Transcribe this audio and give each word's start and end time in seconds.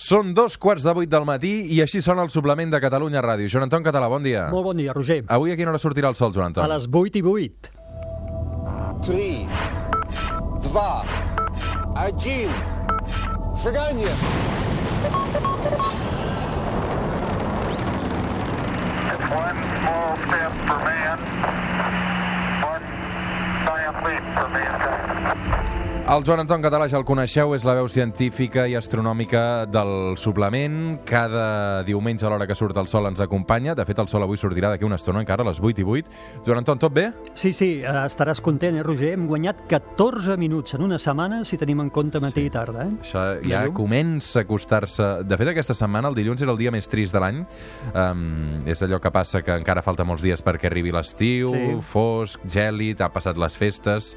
Són 0.00 0.30
dos 0.32 0.54
quarts 0.56 0.80
de 0.80 0.94
vuit 0.96 1.10
del 1.12 1.26
matí 1.28 1.50
i 1.74 1.82
així 1.84 2.00
sona 2.00 2.24
el 2.24 2.30
suplement 2.32 2.70
de 2.72 2.78
Catalunya 2.80 3.20
Ràdio. 3.20 3.50
Joan 3.52 3.66
Anton 3.66 3.84
Català, 3.84 4.06
bon 4.08 4.24
dia. 4.24 4.46
Molt 4.48 4.64
bon 4.70 4.78
dia, 4.80 4.94
Roger. 4.96 5.18
Avui 5.28 5.52
a 5.52 5.56
quina 5.60 5.74
hora 5.74 5.80
sortirà 5.82 6.08
el 6.08 6.16
sol, 6.16 6.32
Joan 6.32 6.54
Anton? 6.54 6.64
A 6.64 6.70
les 6.72 6.86
8 6.88 7.20
i 7.20 7.22
8. 7.22 7.68
3, 9.04 9.44
2, 10.72 11.04
1. 12.00 12.48
Шагание! 13.60 14.14
It's 19.12 19.26
one 19.36 19.58
small 19.76 20.16
step 20.24 20.52
for 20.64 20.80
man, 20.88 21.18
one 22.64 22.84
giant 23.68 24.00
leap 24.06 24.24
for 24.32 24.48
mankind. 24.48 25.58
El 26.10 26.24
Joan 26.26 26.40
Anton 26.42 26.58
Català 26.58 26.88
ja 26.90 26.98
el 26.98 27.04
coneixeu, 27.06 27.52
és 27.54 27.62
la 27.62 27.76
veu 27.78 27.86
científica 27.86 28.64
i 28.66 28.72
astronòmica 28.74 29.68
del 29.70 30.16
suplement. 30.18 30.96
Cada 31.06 31.84
diumenge 31.86 32.26
a 32.26 32.32
l'hora 32.32 32.48
que 32.50 32.56
surt 32.58 32.74
el 32.82 32.88
sol 32.90 33.06
ens 33.06 33.22
acompanya. 33.22 33.76
De 33.78 33.84
fet, 33.86 34.00
el 34.02 34.10
sol 34.10 34.26
avui 34.26 34.40
sortirà 34.40 34.72
d'aquí 34.72 34.88
una 34.88 34.98
estona, 34.98 35.22
encara 35.22 35.46
a 35.46 35.48
les 35.52 35.60
8 35.62 35.84
i 35.84 35.86
8. 35.86 36.10
Joan 36.48 36.64
Anton, 36.64 36.80
tot 36.82 36.96
bé? 36.96 37.04
Sí, 37.38 37.52
sí, 37.54 37.68
eh, 37.84 37.94
estaràs 38.08 38.42
content, 38.42 38.80
eh, 38.80 38.82
Roger? 38.82 39.12
Hem 39.14 39.28
guanyat 39.30 39.62
14 39.70 40.34
minuts 40.36 40.74
en 40.74 40.82
una 40.88 40.98
setmana, 40.98 41.44
si 41.44 41.60
tenim 41.62 41.84
en 41.86 41.94
compte 41.94 42.18
matí 42.18 42.48
i 42.48 42.50
tarda, 42.50 42.88
eh? 42.88 42.98
Això 43.06 43.24
ja 43.46 43.62
llum. 43.68 43.78
comença 43.78 44.40
a 44.40 44.48
acostar-se... 44.48 45.10
De 45.22 45.38
fet, 45.38 45.54
aquesta 45.54 45.78
setmana, 45.78 46.10
el 46.10 46.18
dilluns, 46.18 46.42
era 46.42 46.50
el 46.50 46.58
dia 46.58 46.74
més 46.74 46.90
trist 46.90 47.14
de 47.14 47.22
l'any. 47.22 47.44
Um, 47.94 48.66
és 48.66 48.82
allò 48.82 48.98
que 48.98 49.14
passa 49.14 49.44
que 49.46 49.54
encara 49.62 49.86
falta 49.86 50.02
molts 50.02 50.26
dies 50.26 50.42
perquè 50.42 50.74
arribi 50.74 50.90
l'estiu, 50.90 51.54
Sí. 51.54 51.78
fosc, 51.86 52.42
gèlid, 52.50 52.98
ha 53.00 53.12
passat 53.14 53.38
les 53.38 53.56
festes 53.56 54.16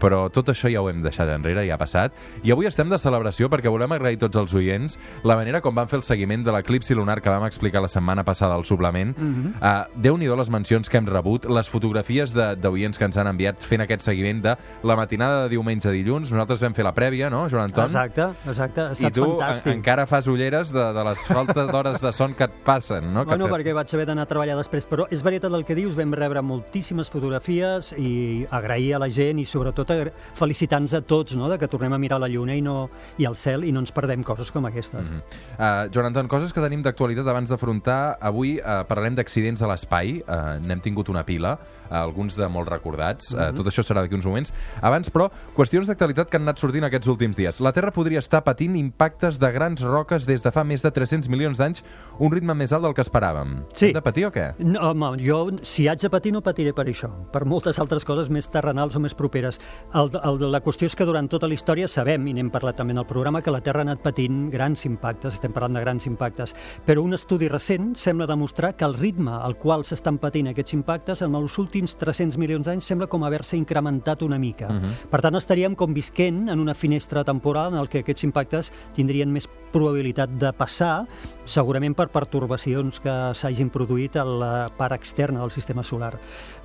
però 0.00 0.30
tot 0.32 0.48
això 0.52 0.70
ja 0.72 0.80
ho 0.82 0.88
hem 0.90 1.02
deixat 1.02 1.28
enrere, 1.28 1.66
ja 1.66 1.74
ha 1.74 1.78
passat. 1.78 2.12
I 2.44 2.52
avui 2.52 2.66
estem 2.66 2.88
de 2.90 2.98
celebració 2.98 3.48
perquè 3.50 3.70
volem 3.70 3.92
agrair 3.92 4.18
tots 4.18 4.36
els 4.36 4.54
oients 4.54 4.98
la 5.24 5.36
manera 5.36 5.60
com 5.60 5.74
van 5.74 5.88
fer 5.88 5.98
el 5.98 6.02
seguiment 6.04 6.44
de 6.44 6.52
l'eclipsi 6.52 6.94
lunar 6.94 7.20
que 7.22 7.30
vam 7.30 7.44
explicar 7.46 7.80
la 7.82 7.88
setmana 7.88 8.24
passada 8.24 8.54
al 8.54 8.64
suplement. 8.64 9.16
Mhm. 9.16 9.54
uh, 9.60 9.84
Déu-n'hi-do 9.96 10.36
les 10.36 10.50
mencions 10.50 10.88
que 10.88 10.96
hem 10.98 11.06
rebut, 11.06 11.44
les 11.46 11.68
fotografies 11.68 12.32
de- 12.34 12.56
d'oients 12.56 12.96
que 12.98 13.04
ens 13.04 13.16
han 13.16 13.26
enviat 13.26 13.60
fent 13.60 13.80
aquest 13.80 14.02
seguiment 14.02 14.42
de 14.42 14.56
la 14.82 14.96
matinada 14.96 15.44
de 15.44 15.48
diumenge 15.50 15.88
a 15.88 15.92
dilluns. 15.92 16.30
Nosaltres 16.30 16.60
vam 16.60 16.74
fer 16.74 16.84
la 16.84 16.92
prèvia, 16.94 17.30
no, 17.30 17.48
Joan 17.48 17.64
Anton? 17.70 17.84
Exacte, 17.86 18.28
exacte. 18.48 18.80
Ha 18.80 18.88
I 18.90 18.92
estat 18.92 19.12
tu 19.14 19.24
fantàstic. 19.24 19.72
en, 19.72 19.78
encara 19.78 20.06
fas 20.06 20.26
ulleres 20.26 20.72
de, 20.72 20.92
de 20.92 21.04
les 21.04 21.18
faltes 21.26 21.66
d'hores 21.72 22.00
de 22.00 22.12
son 22.12 22.34
que 22.34 22.44
et 22.44 22.52
passen, 22.64 23.12
no? 23.12 23.24
Bueno, 23.24 23.46
que 23.46 23.52
perquè 23.52 23.74
vaig 23.74 23.94
haver 23.94 24.06
d'anar 24.06 24.22
a 24.22 24.26
treballar 24.26 24.56
després, 24.56 24.86
però 24.88 25.06
és 25.10 25.22
veritat 25.22 25.52
el 25.52 25.64
que 25.64 25.74
dius, 25.74 25.94
vam 25.96 26.12
rebre 26.12 26.42
moltíssimes 26.42 27.10
fotografies 27.10 27.92
i 27.98 28.46
agrair 28.50 28.94
a 28.94 28.98
la 28.98 29.08
gent 29.10 29.38
i 29.38 29.44
sobretot 29.46 29.85
agra- 29.90 30.12
felicitar-nos 30.34 30.94
a 30.94 31.00
tots 31.00 31.36
no? 31.36 31.48
de 31.48 31.58
que 31.58 31.68
tornem 31.68 31.92
a 31.92 31.98
mirar 31.98 32.18
la 32.20 32.28
lluna 32.28 32.54
i, 32.56 32.62
no, 32.62 32.88
i 33.18 33.24
el 33.28 33.36
cel 33.36 33.64
i 33.64 33.72
no 33.72 33.80
ens 33.80 33.92
perdem 33.92 34.22
coses 34.22 34.50
com 34.50 34.64
aquestes. 34.66 35.10
Mhm. 35.12 35.22
Uh, 35.58 35.88
Joan 35.92 36.06
Anton, 36.10 36.28
coses 36.28 36.52
que 36.52 36.60
tenim 36.60 36.82
d'actualitat 36.82 37.26
abans 37.26 37.48
d'afrontar. 37.48 38.18
Avui 38.20 38.58
uh, 38.58 38.82
parlarem 38.88 39.14
d'accidents 39.14 39.62
a 39.62 39.70
l'espai. 39.70 40.20
Uh, 40.26 40.58
N'hem 40.66 40.80
tingut 40.80 41.08
una 41.08 41.24
pila, 41.24 41.56
alguns 41.90 42.36
de 42.38 42.48
molt 42.52 42.70
recordats. 42.70 43.32
Uh, 43.34 43.50
tot 43.56 43.70
això 43.70 43.84
serà 43.86 44.04
d'aquí 44.04 44.16
uns 44.18 44.26
moments. 44.28 44.52
Abans, 44.82 45.10
però, 45.12 45.28
qüestions 45.56 45.88
d'actualitat 45.90 46.30
que 46.30 46.40
han 46.40 46.46
anat 46.46 46.62
sortint 46.62 46.86
aquests 46.88 47.10
últims 47.12 47.36
dies. 47.38 47.60
La 47.64 47.72
Terra 47.76 47.92
podria 47.94 48.22
estar 48.22 48.42
patint 48.46 48.76
impactes 48.78 49.40
de 49.42 49.50
grans 49.52 49.82
roques 49.86 50.26
des 50.28 50.42
de 50.44 50.52
fa 50.52 50.64
més 50.64 50.84
de 50.84 50.90
300 50.90 51.30
milions 51.32 51.58
d'anys, 51.58 51.82
un 52.18 52.32
ritme 52.32 52.54
més 52.56 52.72
alt 52.72 52.86
del 52.86 52.96
que 52.96 53.04
esperàvem. 53.04 53.58
Sí. 53.72 53.90
Hem 53.90 53.98
de 53.98 54.04
patir 54.04 54.26
o 54.28 54.32
què? 54.34 54.48
No, 54.62 54.90
home, 54.90 55.12
jo, 55.22 55.40
si 55.66 55.88
haig 55.88 56.02
de 56.02 56.10
patir, 56.12 56.32
no 56.34 56.42
patiré 56.44 56.72
per 56.76 56.86
això, 56.88 57.10
per 57.32 57.44
moltes 57.48 57.80
altres 57.82 58.06
coses 58.08 58.30
més 58.32 58.48
terrenals 58.52 58.96
o 58.96 59.02
més 59.02 59.14
properes. 59.16 59.60
El, 59.94 60.10
el, 60.22 60.42
la 60.52 60.62
qüestió 60.64 60.90
és 60.90 60.96
que 60.98 61.06
durant 61.08 61.28
tota 61.30 61.48
la 61.48 61.56
història 61.56 61.88
sabem, 61.90 62.26
i 62.26 62.36
n'hem 62.36 62.50
parlat 62.54 62.80
també 62.80 62.96
en 62.96 63.02
el 63.02 63.08
programa, 63.08 63.42
que 63.42 63.54
la 63.54 63.62
Terra 63.64 63.84
ha 63.84 63.88
anat 63.88 64.02
patint 64.04 64.46
grans 64.52 64.86
impactes, 64.88 65.36
estem 65.38 65.54
parlant 65.54 65.76
de 65.76 65.84
grans 65.84 66.06
impactes, 66.08 66.54
però 66.86 67.04
un 67.04 67.16
estudi 67.16 67.48
recent 67.52 67.94
sembla 68.00 68.28
demostrar 68.30 68.74
que 68.76 68.86
el 68.88 68.96
ritme 68.98 69.36
al 69.36 69.56
qual 69.60 69.84
s'estan 69.84 70.20
patint 70.22 70.50
aquests 70.50 70.76
impactes 70.76 71.22
en 71.22 71.34
els 71.38 71.58
últims 71.58 71.75
300 71.84 72.38
milions 72.40 72.66
d'anys 72.66 72.86
sembla 72.88 73.08
com 73.10 73.24
haver-se 73.26 73.56
incrementat 73.58 74.22
una 74.22 74.38
mica. 74.38 74.70
Per 75.10 75.20
tant, 75.20 75.36
estaríem 75.36 75.76
com 75.76 75.92
visquent 75.94 76.48
en 76.48 76.62
una 76.62 76.74
finestra 76.74 77.24
temporal 77.24 77.74
en 77.74 77.80
el 77.80 77.90
que 77.92 78.00
aquests 78.00 78.24
impactes 78.24 78.72
tindrien 78.96 79.32
més 79.32 79.48
probabilitat 79.72 80.32
de 80.40 80.52
passar, 80.56 81.06
segurament 81.44 81.94
per 81.94 82.08
pertorbacions 82.14 83.00
que 83.02 83.14
s'hagin 83.36 83.70
produït 83.70 84.16
a 84.16 84.24
la 84.24 84.52
part 84.76 84.96
externa 84.96 85.42
del 85.42 85.52
sistema 85.54 85.84
solar. 85.84 86.14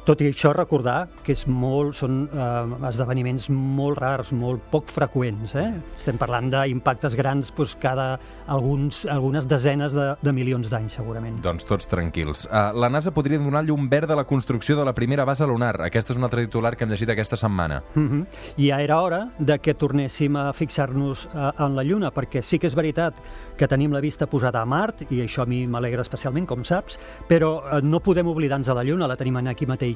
Tot 0.02 0.22
i 0.24 0.32
això, 0.32 0.50
recordar 0.56 1.06
que 1.22 1.36
és 1.36 1.44
molt, 1.46 1.94
són 2.00 2.24
eh, 2.34 2.88
esdeveniments 2.90 3.48
molt 3.54 4.00
rars, 4.02 4.32
molt 4.34 4.64
poc 4.72 4.90
freqüents. 4.90 5.54
Eh? 5.62 5.68
Estem 6.00 6.18
parlant 6.18 6.50
d'impactes 6.50 7.14
grans 7.20 7.52
doncs, 7.54 7.76
cada 7.82 8.16
alguns, 8.50 9.04
algunes 9.06 9.46
desenes 9.48 9.94
de, 9.94 10.08
de 10.18 10.34
milions 10.34 10.72
d'anys, 10.72 10.96
segurament. 10.98 11.38
Doncs 11.46 11.68
tots 11.70 11.86
tranquils. 11.92 12.48
Uh, 12.50 12.72
la 12.82 12.90
NASA 12.90 13.14
podria 13.14 13.38
donar 13.42 13.62
llum 13.68 13.86
verd 13.92 14.12
a 14.12 14.18
la 14.18 14.26
construcció 14.26 14.76
de 14.80 14.88
la 14.88 14.96
primera 14.98 15.26
base 15.30 15.46
lunar. 15.46 15.76
Aquesta 15.86 16.16
és 16.16 16.20
un 16.20 16.26
altre 16.26 16.48
titular 16.48 16.74
que 16.76 16.88
hem 16.88 16.92
llegit 16.96 17.14
aquesta 17.14 17.38
setmana. 17.38 17.84
Mm 17.94 18.08
-hmm. 18.10 18.26
I 18.58 18.70
ja 18.70 18.82
era 18.82 19.02
hora 19.02 19.30
de 19.38 19.60
que 19.60 19.76
tornéssim 19.76 20.36
a 20.36 20.52
fixar-nos 20.54 21.28
eh, 21.34 21.52
en 21.60 21.76
la 21.76 21.84
Lluna, 21.84 22.12
perquè 22.12 22.42
sí 22.42 22.58
que 22.58 22.68
és 22.68 22.76
veritat 22.76 23.14
que 23.58 23.68
tenim 23.68 23.92
la 23.94 24.02
vista 24.02 24.26
posada 24.26 24.62
a 24.62 24.66
Mart, 24.66 25.12
i 25.12 25.22
això 25.22 25.44
a 25.44 25.46
mi 25.46 25.68
m'alegra 25.68 26.02
especialment, 26.02 26.48
com 26.48 26.64
saps, 26.64 26.98
però 27.28 27.62
eh, 27.78 27.82
no 27.84 28.00
podem 28.00 28.28
oblidar-nos 28.28 28.68
de 28.68 28.74
la 28.74 28.84
Lluna, 28.84 29.08
la 29.08 29.16
tenim 29.16 29.38
aquí 29.38 29.66
mateix. 29.66 29.91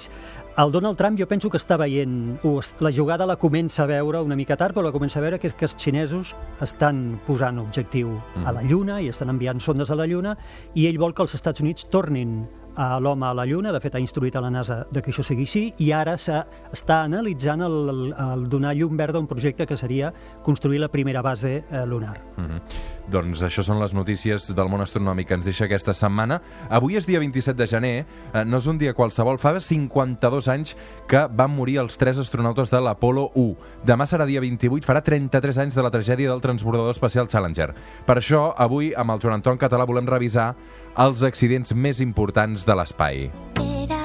El 0.57 0.71
Donald 0.71 0.95
Trump 0.97 1.19
jo 1.19 1.27
penso 1.27 1.49
que 1.51 1.59
està 1.59 1.75
veient, 1.75 2.37
la 2.79 2.91
jugada 2.95 3.27
la 3.27 3.35
comença 3.35 3.83
a 3.83 3.89
veure 3.89 4.21
una 4.23 4.37
mica 4.39 4.55
tard, 4.55 4.75
però 4.75 4.85
la 4.87 4.93
comença 4.95 5.19
a 5.19 5.23
veure 5.25 5.39
que 5.39 5.49
és 5.51 5.55
que 5.57 5.67
els 5.67 5.75
xinesos 5.75 6.31
estan 6.63 7.19
posant 7.27 7.59
objectiu 7.59 8.13
a 8.45 8.55
la 8.55 8.63
Lluna 8.63 9.01
i 9.03 9.09
estan 9.11 9.33
enviant 9.33 9.59
sondes 9.59 9.91
a 9.91 9.99
la 9.99 10.07
Lluna, 10.07 10.37
i 10.73 10.87
ell 10.87 11.01
vol 11.01 11.13
que 11.13 11.25
els 11.25 11.35
Estats 11.35 11.59
Units 11.59 11.89
tornin 11.91 12.45
a 12.75 12.99
l'home 12.99 13.25
a 13.25 13.33
la 13.33 13.45
Lluna, 13.45 13.71
de 13.71 13.79
fet 13.79 13.95
ha 13.95 13.99
instruït 13.99 14.35
a 14.35 14.41
la 14.41 14.51
NASA 14.51 14.85
de 14.91 15.01
que 15.01 15.11
això 15.11 15.23
sigui 15.23 15.43
així, 15.47 15.73
i 15.79 15.91
ara 15.91 16.17
s'ha- 16.17 16.45
està 16.73 17.03
analitzant 17.03 17.61
el, 17.61 17.77
el, 17.89 18.13
el 18.13 18.49
donar 18.49 18.75
llum 18.75 18.97
verda 18.97 19.17
a 19.17 19.21
un 19.21 19.27
projecte 19.27 19.65
que 19.65 19.77
seria 19.77 20.13
construir 20.43 20.79
la 20.79 20.89
primera 20.89 21.21
base 21.21 21.63
eh, 21.69 21.85
lunar. 21.85 22.21
Mm 22.37 22.45
-hmm. 22.45 22.61
Doncs 23.07 23.41
això 23.43 23.61
són 23.63 23.79
les 23.79 23.93
notícies 23.93 24.55
del 24.55 24.67
món 24.69 24.81
astronòmic 24.81 25.27
que 25.27 25.33
ens 25.35 25.45
deixa 25.45 25.65
aquesta 25.65 25.93
setmana. 25.93 26.41
Avui 26.69 26.95
és 26.95 27.05
dia 27.05 27.19
27 27.19 27.57
de 27.57 27.67
gener, 27.67 28.05
eh, 28.33 28.45
no 28.45 28.57
és 28.57 28.65
un 28.65 28.77
dia 28.77 28.93
qualsevol, 28.93 29.37
fa 29.37 29.59
52 29.59 30.47
anys 30.47 30.75
que 31.07 31.27
van 31.31 31.51
morir 31.51 31.77
els 31.77 31.97
tres 31.97 32.17
astronautes 32.17 32.71
de 32.71 32.81
l'Apolo 32.81 33.31
1. 33.35 33.55
Demà 33.85 34.05
serà 34.05 34.25
dia 34.25 34.41
28, 34.41 34.85
farà 34.85 35.01
33 35.01 35.57
anys 35.57 35.75
de 35.75 35.83
la 35.83 35.91
tragèdia 35.91 36.29
del 36.29 36.41
transbordador 36.41 36.91
espacial 36.91 37.27
Challenger. 37.27 37.73
Per 38.05 38.17
això, 38.17 38.53
avui, 38.57 38.93
amb 38.95 39.11
el 39.11 39.19
Joan 39.19 39.35
Anton 39.35 39.57
Català, 39.57 39.85
volem 39.85 40.07
revisar 40.07 40.55
els 40.95 41.23
accidents 41.27 41.73
més 41.75 41.99
importants 41.99 42.63
de 42.63 42.75
l'espai. 42.79 43.25
Era 43.59 44.04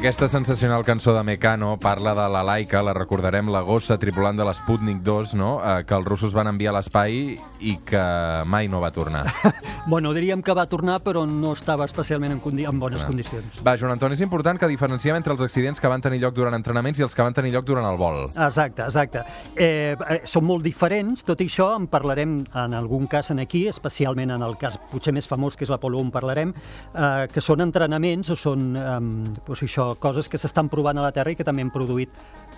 Aquesta 0.00 0.30
sensacional 0.30 0.82
cançó 0.82 1.12
de 1.12 1.22
Mecano 1.22 1.76
parla 1.78 2.14
de 2.14 2.26
la 2.32 2.40
Laika, 2.42 2.80
la 2.80 2.94
recordarem, 2.96 3.50
la 3.52 3.60
gossa 3.60 3.98
tripulant 4.00 4.38
de 4.38 4.46
l'Sputnik 4.48 5.02
2, 5.04 5.34
no? 5.36 5.50
Eh, 5.60 5.82
que 5.84 5.92
els 5.92 6.08
russos 6.08 6.32
van 6.32 6.48
enviar 6.48 6.72
a 6.72 6.78
l'espai 6.78 7.34
i 7.60 7.74
que 7.84 8.00
mai 8.48 8.70
no 8.72 8.80
va 8.80 8.94
tornar. 8.96 9.26
Bueno, 9.90 10.12
diríem 10.14 10.42
que 10.44 10.52
va 10.54 10.66
tornar, 10.68 10.98
però 11.02 11.24
no 11.26 11.54
estava 11.56 11.86
especialment 11.88 12.34
en, 12.34 12.40
condi 12.44 12.66
en 12.68 12.78
bones 12.78 13.00
Clar. 13.00 13.06
condicions. 13.08 13.60
Va, 13.64 13.72
Joan 13.80 13.94
Anton, 13.94 14.12
és 14.12 14.20
important 14.20 14.60
que 14.60 14.68
diferenciem 14.68 15.16
entre 15.16 15.32
els 15.32 15.40
accidents 15.42 15.80
que 15.80 15.88
van 15.88 16.04
tenir 16.04 16.20
lloc 16.20 16.36
durant 16.36 16.54
entrenaments 16.54 17.00
i 17.00 17.06
els 17.06 17.16
que 17.16 17.24
van 17.24 17.34
tenir 17.34 17.50
lloc 17.54 17.64
durant 17.66 17.88
el 17.88 17.96
vol. 17.98 18.20
Exacte, 18.28 18.84
exacte. 18.84 19.24
Eh, 19.56 19.96
eh, 19.96 20.20
són 20.28 20.46
molt 20.46 20.62
diferents, 20.62 21.24
tot 21.26 21.40
i 21.40 21.48
això 21.48 21.70
en 21.80 21.88
parlarem 21.90 22.36
en 22.44 22.76
algun 22.76 23.08
cas 23.10 23.32
en 23.32 23.40
aquí, 23.40 23.64
especialment 23.72 24.36
en 24.36 24.44
el 24.46 24.56
cas 24.60 24.78
potser 24.92 25.16
més 25.16 25.26
famós, 25.26 25.56
que 25.56 25.64
és 25.66 25.72
l'Apolo 25.72 25.98
1, 26.04 26.12
parlarem, 26.14 26.52
eh, 26.92 27.26
que 27.32 27.42
són 27.42 27.64
entrenaments 27.64 28.30
o 28.30 28.38
són 28.38 28.68
eh, 28.76 29.00
doncs 29.48 29.64
això, 29.64 29.89
coses 29.98 30.28
que 30.28 30.38
s'estan 30.38 30.68
provant 30.68 30.98
a 30.98 31.02
la 31.02 31.12
Terra 31.12 31.32
i 31.32 31.36
que 31.38 31.46
també 31.46 31.64
han 31.64 31.72
produït 31.74 32.12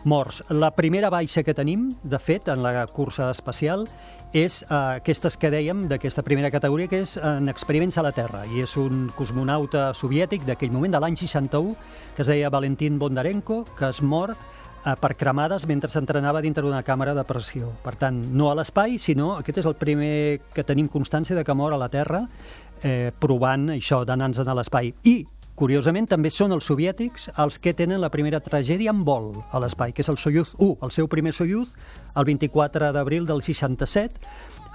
morts. 0.05 0.43
La 0.51 0.73
primera 0.75 1.11
baixa 1.11 1.45
que 1.47 1.55
tenim, 1.55 1.91
de 2.03 2.19
fet, 2.19 2.49
en 2.53 2.63
la 2.63 2.87
cursa 2.91 3.31
espacial, 3.31 3.87
és 4.33 4.63
eh, 4.63 4.75
aquestes 5.03 5.37
que 5.37 5.51
dèiem, 5.53 5.87
d'aquesta 5.89 6.25
primera 6.27 6.51
categoria, 6.51 6.89
que 6.89 7.03
és 7.05 7.17
en 7.17 7.49
experiments 7.53 7.99
a 7.99 8.07
la 8.07 8.15
Terra. 8.17 8.45
I 8.49 8.65
és 8.65 8.77
un 8.81 9.07
cosmonauta 9.17 9.93
soviètic 9.95 10.47
d'aquell 10.49 10.73
moment, 10.73 10.93
de 10.93 11.03
l'any 11.03 11.19
61, 11.21 11.77
que 12.17 12.25
es 12.25 12.33
deia 12.33 12.51
Valentin 12.51 12.99
Bondarenko, 12.99 13.63
que 13.79 13.93
es 13.93 14.03
mor 14.03 14.35
eh, 14.35 14.97
per 15.01 15.15
cremades 15.17 15.67
mentre 15.69 15.91
s'entrenava 15.93 16.43
dintre 16.43 16.65
d'una 16.65 16.83
càmera 16.87 17.15
de 17.15 17.25
pressió. 17.29 17.71
Per 17.85 17.95
tant, 18.01 18.23
no 18.33 18.51
a 18.51 18.57
l'espai, 18.59 18.99
sinó 18.99 19.37
aquest 19.39 19.63
és 19.63 19.69
el 19.69 19.79
primer 19.79 20.41
que 20.55 20.65
tenim 20.67 20.91
constància 20.93 21.37
de 21.37 21.45
que 21.45 21.57
mor 21.57 21.75
a 21.75 21.81
la 21.81 21.91
Terra 21.93 22.25
eh, 22.83 23.13
provant 23.19 23.71
això 23.77 24.03
d'anar-nos 24.09 24.49
a 24.49 24.59
l'espai. 24.59 24.93
I 25.05 25.23
curiosament, 25.63 26.09
també 26.11 26.31
són 26.35 26.51
els 26.57 26.67
soviètics 26.67 27.29
els 27.39 27.61
que 27.63 27.71
tenen 27.79 28.01
la 28.03 28.11
primera 28.11 28.41
tragèdia 28.43 28.91
en 28.91 29.05
vol 29.07 29.29
a 29.55 29.61
l'espai, 29.63 29.93
que 29.95 30.03
és 30.03 30.11
el 30.11 30.19
Soyuz 30.19 30.57
1, 30.59 30.81
el 30.83 30.91
seu 30.91 31.07
primer 31.07 31.31
Soyuz, 31.37 31.71
el 32.19 32.27
24 32.27 32.91
d'abril 32.97 33.29
del 33.29 33.45
67, 33.47 34.19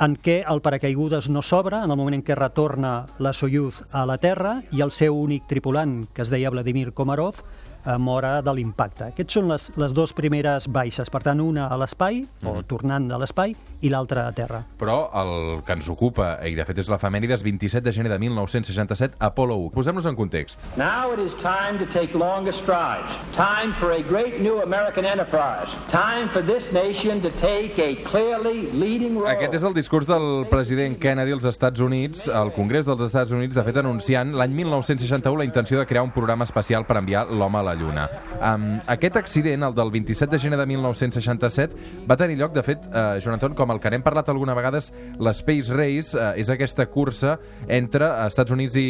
en 0.06 0.16
què 0.16 0.38
el 0.48 0.62
paracaigudes 0.64 1.28
no 1.34 1.44
s'obre 1.44 1.82
en 1.84 1.92
el 1.92 2.00
moment 2.00 2.16
en 2.16 2.24
què 2.24 2.38
retorna 2.40 3.02
la 3.20 3.34
Soyuz 3.36 3.82
a 3.92 4.06
la 4.08 4.16
Terra 4.22 4.62
i 4.72 4.86
el 4.86 4.94
seu 4.96 5.18
únic 5.20 5.50
tripulant, 5.52 6.06
que 6.14 6.24
es 6.24 6.32
deia 6.32 6.54
Vladimir 6.54 6.94
Komarov, 6.96 7.42
eh, 7.84 7.98
mora 7.98 8.38
de 8.42 8.54
l'impacte. 8.56 9.10
Aquests 9.12 9.40
són 9.42 9.52
les, 9.52 9.68
les 9.76 9.96
dues 9.98 10.16
primeres 10.16 10.70
baixes, 10.72 11.12
per 11.12 11.26
tant, 11.26 11.44
una 11.44 11.68
a 11.68 11.82
l'espai, 11.82 12.24
o 12.48 12.62
tornant 12.64 13.12
de 13.12 13.20
l'espai, 13.20 13.58
i 13.82 13.92
l'altra 13.94 14.28
a 14.28 14.34
terra. 14.36 14.64
Però 14.80 14.98
el 15.18 15.62
que 15.66 15.76
ens 15.78 15.88
ocupa, 15.92 16.38
i 16.48 16.56
de 16.58 16.66
fet 16.68 16.82
és 16.82 16.90
l'efemèrides 16.92 17.44
27 17.46 17.84
de 17.86 17.94
gener 17.94 18.12
de 18.12 18.20
1967, 18.20 19.18
Apollo 19.20 19.58
1. 19.68 19.74
Posem-nos 19.76 20.08
en 20.10 20.18
context. 20.18 20.64
Now 20.78 21.14
it 21.14 21.20
is 21.20 21.34
time 21.42 21.78
to 21.80 21.86
take 21.94 22.18
longer 22.18 22.54
strides. 22.54 23.08
Time 23.36 23.74
for 23.80 23.92
a 23.94 24.02
great 24.02 24.42
new 24.42 24.62
American 24.64 25.06
enterprise. 25.06 25.70
Time 25.92 26.30
for 26.30 26.42
this 26.42 26.72
nation 26.74 27.22
to 27.22 27.32
take 27.42 27.78
a 27.80 27.96
clearly 28.10 28.72
leading 28.74 29.18
role. 29.18 29.30
Aquest 29.32 29.58
és 29.60 29.68
el 29.68 29.76
discurs 29.78 30.10
del 30.10 30.48
president 30.50 30.98
Kennedy 31.02 31.36
als 31.36 31.46
Estats 31.46 31.80
Units, 31.84 32.28
al 32.30 32.54
Congrés 32.56 32.86
dels 32.88 33.02
Estats 33.08 33.32
Units, 33.32 33.56
de 33.56 33.66
fet 33.68 33.78
anunciant 33.84 34.34
l'any 34.38 34.56
1961 34.58 35.38
la 35.38 35.46
intenció 35.46 35.80
de 35.80 35.86
crear 35.86 36.04
un 36.04 36.12
programa 36.12 36.46
espacial 36.48 36.86
per 36.88 36.98
enviar 36.98 37.28
l'home 37.30 37.60
a 37.60 37.66
la 37.70 37.76
Lluna. 37.78 38.08
Um, 38.38 38.80
aquest 38.88 39.18
accident, 39.20 39.64
el 39.68 39.76
del 39.78 39.92
27 39.94 40.32
de 40.34 40.40
gener 40.42 40.60
de 40.60 40.66
1967, 40.66 42.04
va 42.10 42.18
tenir 42.18 42.38
lloc, 42.42 42.54
de 42.56 42.64
fet, 42.66 42.88
uh, 42.90 43.20
Joan 43.22 43.38
Anton, 43.38 43.56
com 43.68 43.76
el 43.76 43.82
que 43.84 43.92
n'hem 43.92 44.04
parlat 44.06 44.30
alguna 44.32 44.56
vegades, 44.56 44.94
l'Space 45.20 45.76
Race 45.76 46.16
uh, 46.16 46.32
és 46.40 46.48
aquesta 46.54 46.86
cursa 46.88 47.36
entre 47.68 48.08
Estats 48.28 48.54
Units 48.56 48.78
i, 48.80 48.88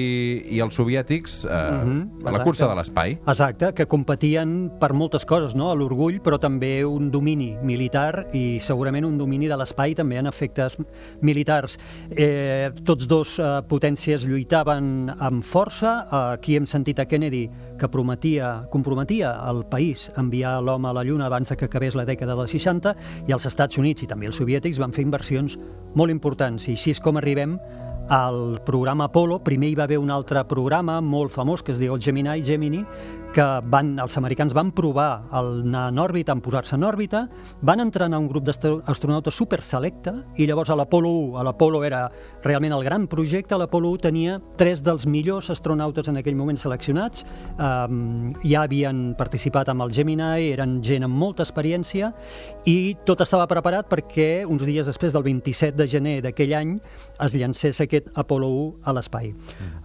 i 0.54 0.62
els 0.62 0.78
soviètics, 0.78 1.40
uh, 1.46 1.56
Mhm, 1.88 2.22
la 2.24 2.30
exacte. 2.32 2.44
cursa 2.46 2.68
de 2.70 2.76
l'espai. 2.78 3.18
Exacte, 3.28 3.74
que 3.74 3.88
competien 3.88 4.72
per 4.80 4.94
moltes 4.94 5.26
coses, 5.26 5.56
no? 5.56 5.74
l'orgull, 5.76 6.20
però 6.22 6.38
també 6.40 6.86
un 6.86 7.10
domini 7.12 7.56
militar 7.64 8.28
i 8.34 8.60
segurament 8.62 9.06
un 9.06 9.18
domini 9.18 9.48
de 9.48 9.58
l'espai 9.58 9.96
també 9.96 10.18
en 10.18 10.28
efectes 10.28 10.78
militars. 11.22 11.78
Eh, 12.12 12.70
tots 12.86 13.08
dos 13.08 13.38
eh, 13.40 13.62
potències 13.68 14.26
lluitaven 14.28 15.10
amb 15.18 15.44
força. 15.44 16.08
Eh, 16.12 16.22
aquí 16.38 16.56
hem 16.58 16.68
sentit 16.68 17.00
a 17.00 17.06
Kennedy 17.06 17.50
que 17.78 17.88
prometia, 17.88 18.68
comprometia 18.72 19.32
al 19.48 19.64
país 19.70 20.12
enviar 20.18 20.58
l'home 20.62 20.90
a 20.90 20.94
la 20.94 21.04
Lluna 21.06 21.28
abans 21.28 21.54
que 21.56 21.66
acabés 21.66 21.96
la 21.96 22.06
dècada 22.06 22.36
dels 22.36 22.52
60 22.52 22.96
i 23.28 23.32
els 23.32 23.46
Estats 23.46 23.78
Units 23.78 24.04
i 24.04 24.08
també 24.10 24.26
els 24.28 24.36
soviètics 24.36 24.67
van 24.76 24.92
fer 24.92 25.06
inversions 25.08 25.56
molt 25.96 26.12
importants 26.12 26.68
i 26.68 26.76
així 26.76 26.92
és 26.92 27.00
com 27.00 27.16
arribem 27.16 27.56
al 28.12 28.60
programa 28.68 29.08
Apollo. 29.08 29.40
Primer 29.44 29.72
hi 29.72 29.78
va 29.80 29.86
haver 29.88 30.00
un 30.00 30.12
altre 30.12 30.44
programa 30.48 31.00
molt 31.02 31.32
famós 31.32 31.64
que 31.64 31.72
es 31.72 31.80
diu 31.80 31.96
el 31.96 32.04
Gemini, 32.04 32.44
Gemini, 32.44 32.84
que 33.34 33.46
van, 33.70 33.94
els 34.02 34.18
americans 34.20 34.54
van 34.56 34.72
provar 34.76 35.28
el 35.38 35.50
anar 35.68 35.88
en 35.92 36.00
òrbita, 36.02 36.34
en 36.36 36.42
posar-se 36.42 36.76
en 36.78 36.86
òrbita, 36.88 37.26
van 37.62 37.82
entrenar 37.84 38.20
un 38.22 38.28
grup 38.30 38.46
d'astronautes 38.48 39.36
super 39.36 39.62
selecte 39.66 40.14
i 40.38 40.48
llavors 40.48 40.72
a 40.72 40.78
l'Apollo 40.80 41.12
1, 41.34 41.38
a 41.40 41.46
l'Apollo 41.48 41.84
era 41.86 42.06
realment 42.46 42.76
el 42.78 42.86
gran 42.86 43.08
projecte, 43.12 43.58
l'Apollo 43.58 43.92
1 43.96 44.04
tenia 44.08 44.38
tres 44.58 44.82
dels 44.86 45.06
millors 45.10 45.50
astronautes 45.54 46.08
en 46.08 46.22
aquell 46.22 46.38
moment 46.40 46.60
seleccionats, 46.60 47.26
um, 47.58 48.34
ja 48.44 48.64
havien 48.64 49.12
participat 49.18 49.70
amb 49.74 49.86
el 49.86 49.94
Gemini, 49.96 50.50
eren 50.54 50.80
gent 50.86 51.06
amb 51.08 51.18
molta 51.18 51.46
experiència 51.46 52.12
i 52.66 52.96
tot 53.06 53.22
estava 53.26 53.48
preparat 53.50 53.90
perquè 53.92 54.46
uns 54.48 54.66
dies 54.68 54.88
després 54.88 55.14
del 55.16 55.26
27 55.28 55.78
de 55.78 55.88
gener 55.92 56.18
d'aquell 56.26 56.56
any 56.58 56.76
es 57.24 57.36
llancés 57.38 57.82
aquest 57.84 58.10
Apollo 58.18 58.50
1 58.50 58.88
a 58.88 58.96
l'espai. 58.98 59.32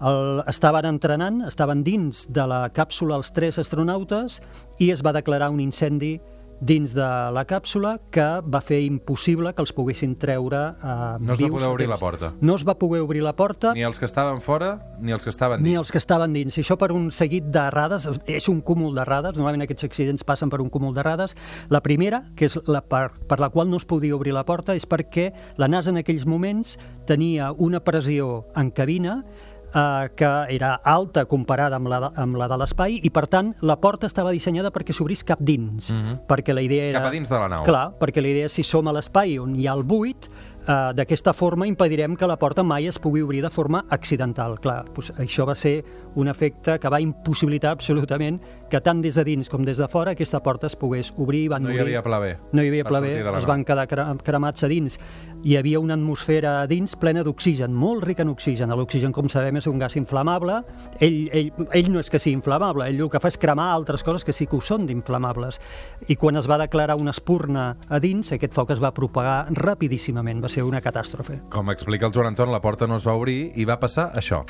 El, 0.01 0.43
estaven 0.51 0.89
entrenant, 0.89 1.43
estaven 1.49 1.83
dins 1.87 2.27
de 2.31 2.47
la 2.49 2.65
càpsula 2.75 3.19
els 3.21 3.32
tres 3.33 3.59
astronautes 3.59 4.41
i 4.79 4.91
es 4.93 5.03
va 5.05 5.13
declarar 5.13 5.51
un 5.51 5.61
incendi 5.61 6.19
dins 6.63 6.93
de 6.95 7.07
la 7.35 7.43
càpsula 7.43 7.97
que 8.15 8.23
va 8.47 8.61
fer 8.63 8.85
impossible 8.87 9.51
que 9.51 9.65
els 9.65 9.73
poguessin 9.75 10.13
treure 10.15 10.61
eh, 10.79 11.17
No 11.19 11.35
es 11.35 11.41
va 11.43 11.49
poder 11.51 11.67
obrir 11.73 11.89
la 11.91 11.97
porta. 11.99 12.31
No 12.41 12.55
es 12.55 12.63
va 12.63 12.77
poder 12.79 13.01
obrir 13.03 13.25
la 13.25 13.33
porta 13.35 13.73
Ni 13.75 13.83
els 13.83 13.99
que 13.99 14.07
estaven 14.07 14.39
fora, 14.41 14.77
ni 15.01 15.11
els 15.11 15.25
que 15.25 15.31
estaven 15.35 15.59
dins. 15.59 15.69
ni 15.69 15.75
els 15.75 15.91
que 15.91 15.99
estaven 15.99 16.33
dins. 16.33 16.55
I 16.57 16.63
això 16.63 16.77
per 16.79 16.93
un 16.95 17.11
seguit 17.11 17.51
d'errades, 17.51 18.07
és 18.31 18.49
un 18.49 18.61
cúmul 18.63 18.95
d'errades, 18.95 19.35
normalment 19.35 19.67
aquests 19.67 19.89
accidents 19.91 20.23
passen 20.23 20.55
per 20.55 20.61
un 20.63 20.71
cúmul 20.71 20.95
d'errades. 20.95 21.35
La 21.69 21.83
primera, 21.83 22.23
que 22.37 22.47
és 22.47 22.55
la 22.71 22.85
per, 22.87 23.09
per 23.27 23.41
la 23.43 23.51
qual 23.51 23.69
no 23.69 23.83
es 23.83 23.85
podia 23.85 24.15
obrir 24.15 24.33
la 24.33 24.47
porta, 24.47 24.77
és 24.79 24.87
perquè 24.87 25.33
la 25.59 25.67
NASA 25.67 25.91
en 25.91 25.99
aquells 25.99 26.27
moments 26.31 26.79
tenia 27.11 27.51
una 27.59 27.83
pressió 27.83 28.45
en 28.55 28.71
cabina 28.71 29.25
eh, 29.75 30.11
que 30.17 30.31
era 30.55 30.75
alta 30.85 31.25
comparada 31.27 31.77
amb 31.77 31.91
la, 31.91 32.13
amb 32.17 32.39
la 32.41 32.49
de 32.51 32.59
l'espai 32.61 33.01
i, 33.03 33.11
per 33.11 33.27
tant, 33.33 33.53
la 33.63 33.79
porta 33.81 34.09
estava 34.11 34.33
dissenyada 34.35 34.73
perquè 34.75 34.95
s'obrís 34.97 35.25
cap 35.25 35.41
dins. 35.41 35.91
Mhm. 35.93 36.23
Perquè 36.29 36.55
la 36.55 36.63
idea 36.65 36.91
era... 36.91 37.01
Cap 37.01 37.11
a 37.11 37.15
dins 37.15 37.29
de 37.29 37.39
la 37.39 37.49
nau. 37.49 37.67
Clar, 37.67 37.87
perquè 38.01 38.23
la 38.23 38.33
idea 38.33 38.51
és 38.51 38.57
si 38.59 38.65
som 38.67 38.89
a 38.89 38.97
l'espai 38.97 39.39
on 39.43 39.57
hi 39.57 39.67
ha 39.67 39.77
el 39.77 39.85
buit, 39.85 40.29
eh, 40.67 40.93
d'aquesta 40.97 41.33
forma 41.33 41.67
impedirem 41.67 42.17
que 42.17 42.27
la 42.27 42.39
porta 42.39 42.63
mai 42.63 42.87
es 42.87 42.99
pugui 42.99 43.23
obrir 43.23 43.43
de 43.43 43.51
forma 43.51 43.85
accidental. 43.91 44.59
Clar, 44.61 44.85
doncs 44.95 45.13
això 45.19 45.47
va 45.49 45.57
ser 45.59 45.83
un 46.15 46.29
efecte 46.29 46.79
que 46.79 46.89
va 46.93 47.01
impossibilitar 47.01 47.71
absolutament 47.73 48.41
que 48.71 48.81
tant 48.81 49.01
des 49.03 49.15
de 49.15 49.25
dins 49.25 49.49
com 49.49 49.65
des 49.65 49.77
de 49.79 49.89
fora 49.89 50.13
aquesta 50.13 50.41
porta 50.43 50.67
es 50.67 50.77
pogués 50.77 51.13
obrir 51.17 51.45
i 51.45 51.49
van 51.49 51.63
No 51.63 51.73
hi 51.73 51.79
havia 51.79 52.03
pla 52.03 52.19
B. 52.19 52.37
No 52.53 52.63
hi 52.63 52.69
havia 52.69 52.85
pla 52.85 53.01
B, 53.01 53.13
es 53.39 53.47
van 53.47 53.65
quedar 53.65 53.87
cre- 53.89 54.17
cremats 54.23 54.65
a 54.65 54.69
dins. 54.69 54.99
Hi 55.45 55.57
havia 55.59 55.81
una 55.81 55.95
atmosfera 55.95 56.61
a 56.61 56.67
dins 56.71 56.95
plena 56.97 57.25
d'oxigen, 57.25 57.73
molt 57.75 58.05
rica 58.05 58.23
en 58.23 58.29
oxigen. 58.31 58.71
L'oxigen, 58.71 59.11
com 59.13 59.29
sabem, 59.29 59.57
és 59.59 59.67
un 59.67 59.79
gas 59.79 59.97
inflamable. 59.97 60.61
Ell, 61.01 61.29
ell, 61.33 61.51
ell 61.73 61.91
no 61.93 61.99
és 61.99 62.09
que 62.11 62.21
sigui 62.23 62.37
inflamable, 62.37 62.87
ell 62.89 63.01
el 63.03 63.11
que 63.11 63.19
fa 63.21 63.29
és 63.33 63.39
cremar 63.39 63.73
altres 63.73 64.05
coses 64.05 64.25
que 64.25 64.33
sí 64.33 64.47
que 64.47 64.57
ho 64.57 64.61
són 64.61 64.87
d'inflamables. 64.87 65.59
I 66.09 66.17
quan 66.17 66.37
es 66.37 66.49
va 66.49 66.59
declarar 66.63 66.97
una 66.97 67.11
espurna 67.11 67.77
a 67.89 67.99
dins, 67.99 68.31
aquest 68.33 68.55
foc 68.55 68.71
es 68.71 68.81
va 68.83 68.93
propagar 68.95 69.47
rapidíssimament. 69.51 70.43
Va 70.45 70.49
ser 70.49 70.63
una 70.63 70.81
catàstrofe. 70.81 71.41
Com 71.51 71.71
explica 71.71 72.07
el 72.07 72.13
Joan 72.15 72.29
Anton, 72.33 72.53
la 72.53 72.61
porta 72.61 72.87
no 72.87 72.97
es 72.97 73.07
va 73.07 73.15
obrir 73.19 73.51
i 73.57 73.65
va 73.65 73.81
passar 73.81 74.13
això. 74.15 74.45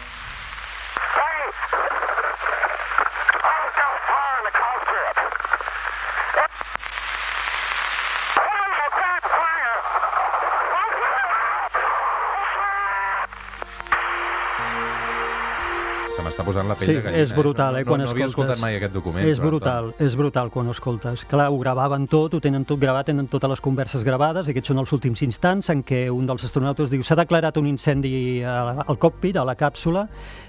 Posant 16.52 16.68
la 16.68 16.76
pell 16.76 16.90
Sí, 16.90 16.94
de 16.94 17.02
gallina. 17.02 17.22
és 17.24 17.34
brutal, 17.34 17.76
eh, 17.76 17.82
no, 17.82 17.90
quan 17.90 18.02
no, 18.02 18.06
no 18.06 18.12
havia 18.12 18.28
escoltat 18.28 18.60
mai 18.60 18.76
aquest 18.76 18.92
document. 18.94 19.26
És 19.26 19.40
brutal, 19.40 19.90
Anton. 19.92 20.06
és 20.06 20.16
brutal 20.20 20.50
quan 20.52 20.68
ho 20.68 20.76
escoltes. 20.76 21.24
Clar, 21.24 21.48
ho 21.50 21.58
gravaven 21.58 22.06
tot, 22.12 22.34
ho 22.36 22.40
tenen 22.40 22.66
tot 22.68 22.78
gravat, 22.80 23.06
tenen 23.08 23.26
totes 23.32 23.50
les 23.50 23.60
converses 23.64 24.04
gravades, 24.04 24.46
i 24.46 24.52
aquests 24.52 24.68
són 24.72 24.82
els 24.84 24.92
últims 24.92 25.22
instants 25.24 25.70
en 25.72 25.82
què 25.82 26.04
un 26.12 26.28
dels 26.28 26.44
astronautes 26.44 26.90
diu 26.92 27.02
s'ha 27.02 27.16
declarat 27.16 27.56
un 27.56 27.66
incendi 27.66 28.42
al 28.44 28.98
cockpit, 28.98 29.36
a 29.40 29.44
la 29.48 29.56
càpsula, 29.56 30.06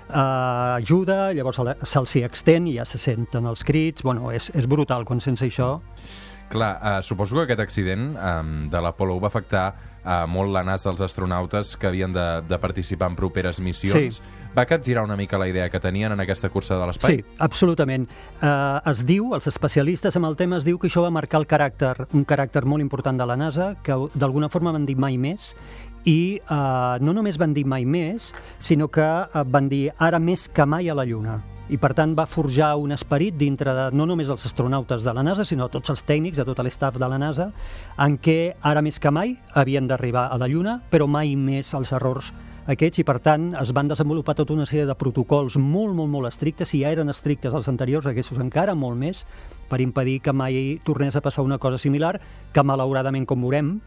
eh, 0.09 0.17
ajuda, 0.81 1.31
llavors 1.33 1.61
se'ls 1.87 2.15
hi 2.15 2.23
extén 2.27 2.67
i 2.67 2.75
ja 2.77 2.85
se 2.85 2.97
senten 2.97 3.45
els 3.45 3.63
crits, 3.63 4.03
bueno, 4.03 4.31
és, 4.31 4.51
és 4.53 4.67
brutal 4.67 5.05
quan 5.05 5.21
sents 5.23 5.41
això. 5.41 5.79
Clar, 6.53 6.73
uh, 6.83 7.01
suposo 7.01 7.35
que 7.35 7.47
aquest 7.47 7.63
accident 7.63 8.11
um, 8.13 8.69
de 8.69 8.81
l'Apollo 8.83 9.15
va 9.19 9.31
afectar 9.31 9.73
uh, 10.03 10.23
molt 10.29 10.53
la 10.53 10.63
nas 10.67 10.85
dels 10.85 11.01
astronautes 11.01 11.75
que 11.79 11.89
havien 11.89 12.13
de, 12.13 12.27
de 12.47 12.59
participar 12.59 13.11
en 13.11 13.17
properes 13.19 13.59
missions. 13.63 14.19
Sí. 14.19 14.39
Va 14.53 14.67
capgirar 14.69 15.03
una 15.03 15.15
mica 15.17 15.37
la 15.41 15.47
idea 15.47 15.69
que 15.69 15.79
tenien 15.81 16.11
en 16.13 16.19
aquesta 16.21 16.49
cursa 16.53 16.77
de 16.77 16.85
l'espai? 16.85 17.15
Sí, 17.15 17.37
absolutament. 17.41 18.05
Eh, 18.37 18.91
es 18.91 19.01
diu, 19.09 19.31
els 19.33 19.47
especialistes 19.49 20.13
amb 20.19 20.29
el 20.29 20.37
tema 20.37 20.59
es 20.59 20.67
diu 20.67 20.77
que 20.77 20.91
això 20.91 21.01
va 21.01 21.09
marcar 21.09 21.41
el 21.41 21.47
caràcter, 21.49 22.05
un 22.13 22.25
caràcter 22.29 22.61
molt 22.69 22.85
important 22.85 23.17
de 23.17 23.25
la 23.25 23.37
NASA, 23.39 23.71
que 23.81 23.97
d'alguna 24.13 24.51
forma 24.53 24.75
van 24.75 24.85
dir 24.85 24.93
mai 24.93 25.17
més, 25.17 25.55
i 26.05 26.37
eh, 26.37 26.99
no 27.01 27.17
només 27.17 27.41
van 27.41 27.55
dir 27.57 27.65
mai 27.65 27.85
més, 27.85 28.29
sinó 28.59 28.91
que 28.93 29.07
eh, 29.25 29.43
van 29.49 29.71
dir 29.73 29.87
ara 29.97 30.21
més 30.21 30.45
que 30.53 30.69
mai 30.69 30.89
a 30.89 30.99
la 31.01 31.07
Lluna. 31.09 31.39
I 31.71 31.77
per 31.79 31.93
tant 31.95 32.11
va 32.11 32.25
forjar 32.27 32.73
un 32.75 32.91
esperit 32.91 33.37
dintre 33.39 33.71
de 33.71 33.85
no 33.95 34.03
només 34.05 34.27
els 34.29 34.43
astronautes 34.49 35.05
de 35.05 35.13
la 35.15 35.23
NASA, 35.23 35.45
sinó 35.47 35.69
tots 35.71 35.93
els 35.93 36.03
tècnics, 36.03 36.35
de 36.37 36.43
tot 36.43 36.59
l'estaf 36.59 36.97
de 36.99 37.07
la 37.07 37.19
NASA, 37.21 37.51
en 38.03 38.17
què 38.19 38.55
ara 38.61 38.83
més 38.83 38.99
que 38.99 39.11
mai 39.15 39.37
havien 39.55 39.87
d'arribar 39.87 40.27
a 40.27 40.39
la 40.41 40.49
Lluna, 40.51 40.81
però 40.91 41.07
mai 41.07 41.37
més 41.39 41.71
els 41.73 41.93
errors 41.95 42.33
aquests. 42.67 42.99
I 42.99 43.07
per 43.07 43.19
tant 43.23 43.53
es 43.61 43.71
van 43.75 43.87
desenvolupar 43.87 44.35
tota 44.35 44.53
una 44.57 44.67
sèrie 44.67 44.89
de 44.89 44.97
protocols 44.99 45.55
molt, 45.55 45.95
molt, 45.95 46.11
molt 46.11 46.27
estrictes, 46.27 46.73
si 46.73 46.83
ja 46.83 46.91
eren 46.91 47.11
estrictes 47.11 47.55
els 47.55 47.71
anteriors, 47.71 48.11
aquests 48.11 48.35
encara 48.43 48.75
molt 48.75 48.99
més, 48.99 49.23
per 49.71 49.79
impedir 49.79 50.19
que 50.19 50.35
mai 50.35 50.81
tornés 50.83 51.15
a 51.15 51.23
passar 51.23 51.47
una 51.47 51.59
cosa 51.63 51.79
similar, 51.79 52.17
que 52.51 52.63
malauradament, 52.63 53.25
com 53.25 53.41
veurem, 53.41 53.77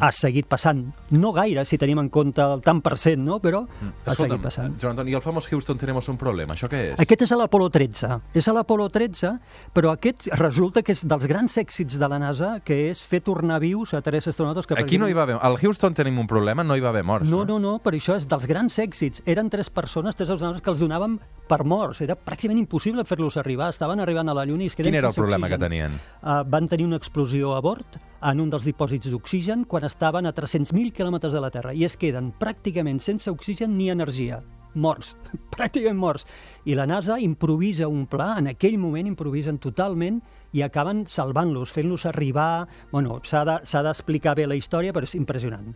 ha 0.00 0.10
seguit 0.12 0.46
passant. 0.48 0.84
No 1.14 1.32
gaire, 1.36 1.64
si 1.68 1.78
tenim 1.80 2.00
en 2.02 2.08
compte 2.12 2.42
el 2.42 2.62
tant 2.64 2.80
per 2.84 2.96
cent, 3.00 3.22
no? 3.24 3.38
però 3.42 3.64
ha 3.64 4.16
seguit 4.16 4.42
passant. 4.42 4.76
Joan 4.80 4.96
Anton, 4.96 5.10
i 5.10 5.16
el 5.16 5.24
famós 5.24 5.48
Houston 5.50 5.78
tenemos 5.78 6.08
un 6.08 6.18
problema, 6.20 6.56
això 6.56 6.70
què 6.70 6.82
és? 6.92 6.98
Aquest 6.98 7.26
és 7.28 7.34
a 7.34 7.38
l'Apolo 7.40 7.68
13. 7.72 8.18
És 8.38 8.48
a 8.48 8.54
l'Apolo 8.56 8.88
13, 8.92 9.34
però 9.74 9.92
aquest 9.94 10.28
resulta 10.38 10.82
que 10.82 10.94
és 10.96 11.04
dels 11.08 11.26
grans 11.30 11.58
èxits 11.60 11.98
de 12.00 12.10
la 12.10 12.20
NASA, 12.22 12.56
que 12.64 12.88
és 12.90 13.02
fer 13.04 13.22
tornar 13.24 13.60
vius 13.62 13.94
a 13.94 14.02
tres 14.04 14.28
astronautes 14.30 14.66
que... 14.66 14.78
Aquí 14.78 14.98
no 14.98 15.08
hi 15.08 15.16
va 15.16 15.24
haver... 15.26 15.38
Al 15.40 15.58
Houston 15.60 15.96
tenim 15.96 16.18
un 16.18 16.28
problema, 16.30 16.64
no 16.64 16.76
hi 16.76 16.84
va 16.84 16.92
haver 16.92 17.04
morts. 17.06 17.28
No, 17.28 17.44
no, 17.48 17.58
no, 17.62 17.78
per 17.84 17.94
això 17.96 18.18
és 18.18 18.28
dels 18.28 18.46
grans 18.50 18.78
èxits. 18.82 19.22
Eren 19.26 19.50
tres 19.52 19.70
persones, 19.70 20.16
tres 20.18 20.30
astronautes 20.34 20.64
que 20.64 20.72
els 20.74 20.82
donaven 20.82 21.18
per 21.48 21.62
morts. 21.64 22.02
Era 22.04 22.16
pràcticament 22.18 22.60
impossible 22.60 23.04
fer-los 23.08 23.38
arribar. 23.40 23.70
Estaven 23.72 24.02
arribant 24.04 24.28
a 24.28 24.36
la 24.36 24.44
Lluna 24.48 24.66
i 24.66 24.72
es 24.72 24.76
queden 24.76 24.92
Quin 24.92 25.00
era 25.00 25.12
el 25.12 25.16
problema 25.16 25.48
que 25.48 25.56
oxigen. 25.56 25.70
tenien? 25.70 25.98
Uh, 26.22 26.42
van 26.48 26.68
tenir 26.68 26.86
una 26.86 27.00
explosió 27.00 27.54
a 27.56 27.60
bord 27.64 27.98
en 28.22 28.40
un 28.40 28.50
dels 28.50 28.64
dipòsits 28.66 29.10
d'oxigen 29.12 29.64
quan 29.64 29.84
estaven 29.86 30.26
a 30.26 30.34
300.000 30.34 30.92
quilòmetres 30.92 31.32
de 31.32 31.40
la 31.42 31.50
Terra 31.54 31.74
i 31.74 31.84
es 31.86 31.96
queden 31.96 32.32
pràcticament 32.38 32.98
sense 33.00 33.30
oxigen 33.30 33.76
ni 33.78 33.90
energia 33.90 34.42
morts, 34.78 35.16
pràcticament 35.56 35.98
morts. 35.98 36.26
I 36.64 36.76
la 36.78 36.86
NASA 36.86 37.18
improvisa 37.20 37.88
un 37.88 38.06
pla, 38.06 38.34
en 38.38 38.50
aquell 38.52 38.78
moment 38.78 39.08
improvisen 39.10 39.58
totalment 39.58 40.20
i 40.52 40.62
acaben 40.62 41.06
salvant-los, 41.08 41.72
fent-los 41.72 42.06
arribar... 42.06 42.68
Bueno, 42.92 43.20
s'ha 43.24 43.44
de- 43.44 43.82
d'explicar 43.88 44.36
bé 44.38 44.46
la 44.46 44.58
història, 44.58 44.92
però 44.92 45.08
és 45.08 45.16
impressionant. 45.18 45.74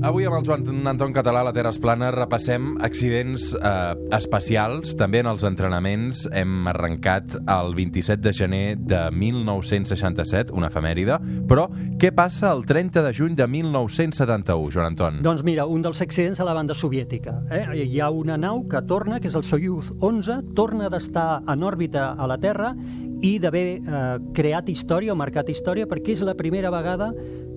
Avui 0.00 0.24
amb 0.24 0.38
el 0.38 0.44
Joan 0.48 0.86
Anton 0.88 1.12
Català, 1.12 1.42
a 1.42 1.44
la 1.50 1.52
Terra 1.52 1.70
plana, 1.76 2.08
repassem 2.14 2.70
accidents 2.80 3.50
eh, 3.52 3.72
espacials. 4.16 4.94
També 4.96 5.20
en 5.20 5.28
els 5.28 5.44
entrenaments 5.44 6.22
hem 6.32 6.70
arrencat 6.72 7.34
el 7.36 7.74
27 7.76 8.22
de 8.24 8.32
gener 8.32 8.62
de 8.80 9.02
1967, 9.12 10.54
una 10.56 10.70
efemèride. 10.72 11.18
Però 11.50 11.66
què 12.00 12.14
passa 12.16 12.48
el 12.54 12.64
30 12.64 13.04
de 13.04 13.12
juny 13.12 13.36
de 13.36 13.44
1971, 13.44 14.72
Joan 14.72 14.94
Anton? 14.94 15.20
Doncs 15.26 15.44
mira, 15.44 15.68
un 15.68 15.84
dels 15.84 16.00
accidents 16.00 16.40
a 16.40 16.48
la 16.48 16.56
banda 16.56 16.72
soviètica. 16.72 17.36
Eh? 17.52 17.66
Hi 17.84 18.00
ha 18.00 18.08
una 18.08 18.40
nau 18.40 18.64
que 18.72 18.80
torna, 18.88 19.20
que 19.20 19.28
és 19.28 19.36
el 19.36 19.44
Soyuz 19.44 19.92
11, 20.00 20.40
torna 20.56 20.88
d'estar 20.88 21.42
en 21.44 21.68
òrbita 21.68 22.14
a 22.16 22.30
la 22.30 22.40
Terra 22.40 22.72
i 23.20 23.36
d'haver 23.36 23.66
eh, 23.76 24.02
creat 24.32 24.72
història 24.72 25.12
o 25.12 25.20
marcat 25.20 25.52
història 25.52 25.84
perquè 25.88 26.16
és 26.16 26.24
la 26.24 26.38
primera 26.38 26.72
vegada 26.72 27.12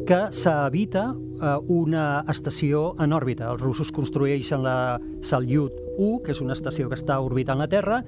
que 0.07 0.19
s'evita 0.36 1.07
eh, 1.13 1.57
una 1.72 2.24
estació 2.31 2.93
en 3.03 3.13
òrbita. 3.15 3.50
Els 3.53 3.62
russos 3.63 3.91
construeixen 3.95 4.63
la 4.65 5.00
Salyut 5.24 5.75
1, 5.98 6.24
que 6.25 6.33
és 6.33 6.41
una 6.41 6.55
estació 6.57 6.89
que 6.89 6.98
està 6.98 7.19
orbitant 7.24 7.60
la 7.62 7.69
Terra, 7.72 8.01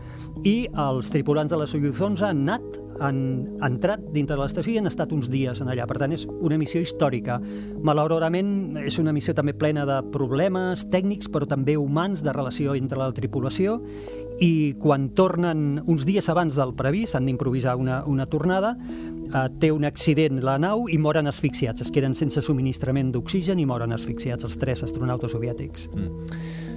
i 0.43 0.65
els 0.71 1.11
tripulants 1.13 1.53
de 1.53 1.59
la 1.61 1.67
Soyuz 1.69 2.01
11 2.01 2.25
han 2.25 2.43
anat, 2.45 2.81
han 3.05 3.19
entrat 3.65 4.03
dintre 4.15 4.37
de 4.37 4.41
l'estació 4.41 4.73
i 4.73 4.79
han 4.79 4.89
estat 4.89 5.13
uns 5.15 5.29
dies 5.31 5.61
en 5.61 5.71
allà. 5.71 5.87
Per 5.87 5.99
tant, 6.01 6.15
és 6.15 6.25
una 6.35 6.57
missió 6.59 6.81
històrica. 6.83 7.39
Malauradament, 7.85 8.77
és 8.83 8.99
una 8.99 9.13
missió 9.15 9.35
també 9.37 9.55
plena 9.55 9.85
de 9.87 10.01
problemes 10.13 10.87
tècnics, 10.91 11.31
però 11.31 11.47
també 11.47 11.77
humans, 11.77 12.23
de 12.25 12.35
relació 12.35 12.75
entre 12.75 12.99
la 12.99 13.11
tripulació, 13.15 13.79
i 14.43 14.75
quan 14.81 15.09
tornen 15.15 15.79
uns 15.87 16.03
dies 16.07 16.27
abans 16.27 16.57
del 16.57 16.73
previst, 16.75 17.15
han 17.15 17.27
d'improvisar 17.29 17.77
una, 17.79 18.01
una 18.05 18.25
tornada, 18.27 18.73
eh, 19.25 19.47
té 19.59 19.71
un 19.71 19.85
accident 19.87 20.41
la 20.43 20.57
nau 20.61 20.87
i 20.89 20.97
moren 21.01 21.27
asfixiats. 21.27 21.81
Es 21.85 21.91
queden 21.91 22.15
sense 22.15 22.41
subministrament 22.45 23.11
d'oxigen 23.15 23.59
i 23.59 23.65
moren 23.65 23.95
asfixiats 23.95 24.45
els 24.47 24.57
tres 24.61 24.83
astronautes 24.85 25.35
soviètics. 25.35 25.89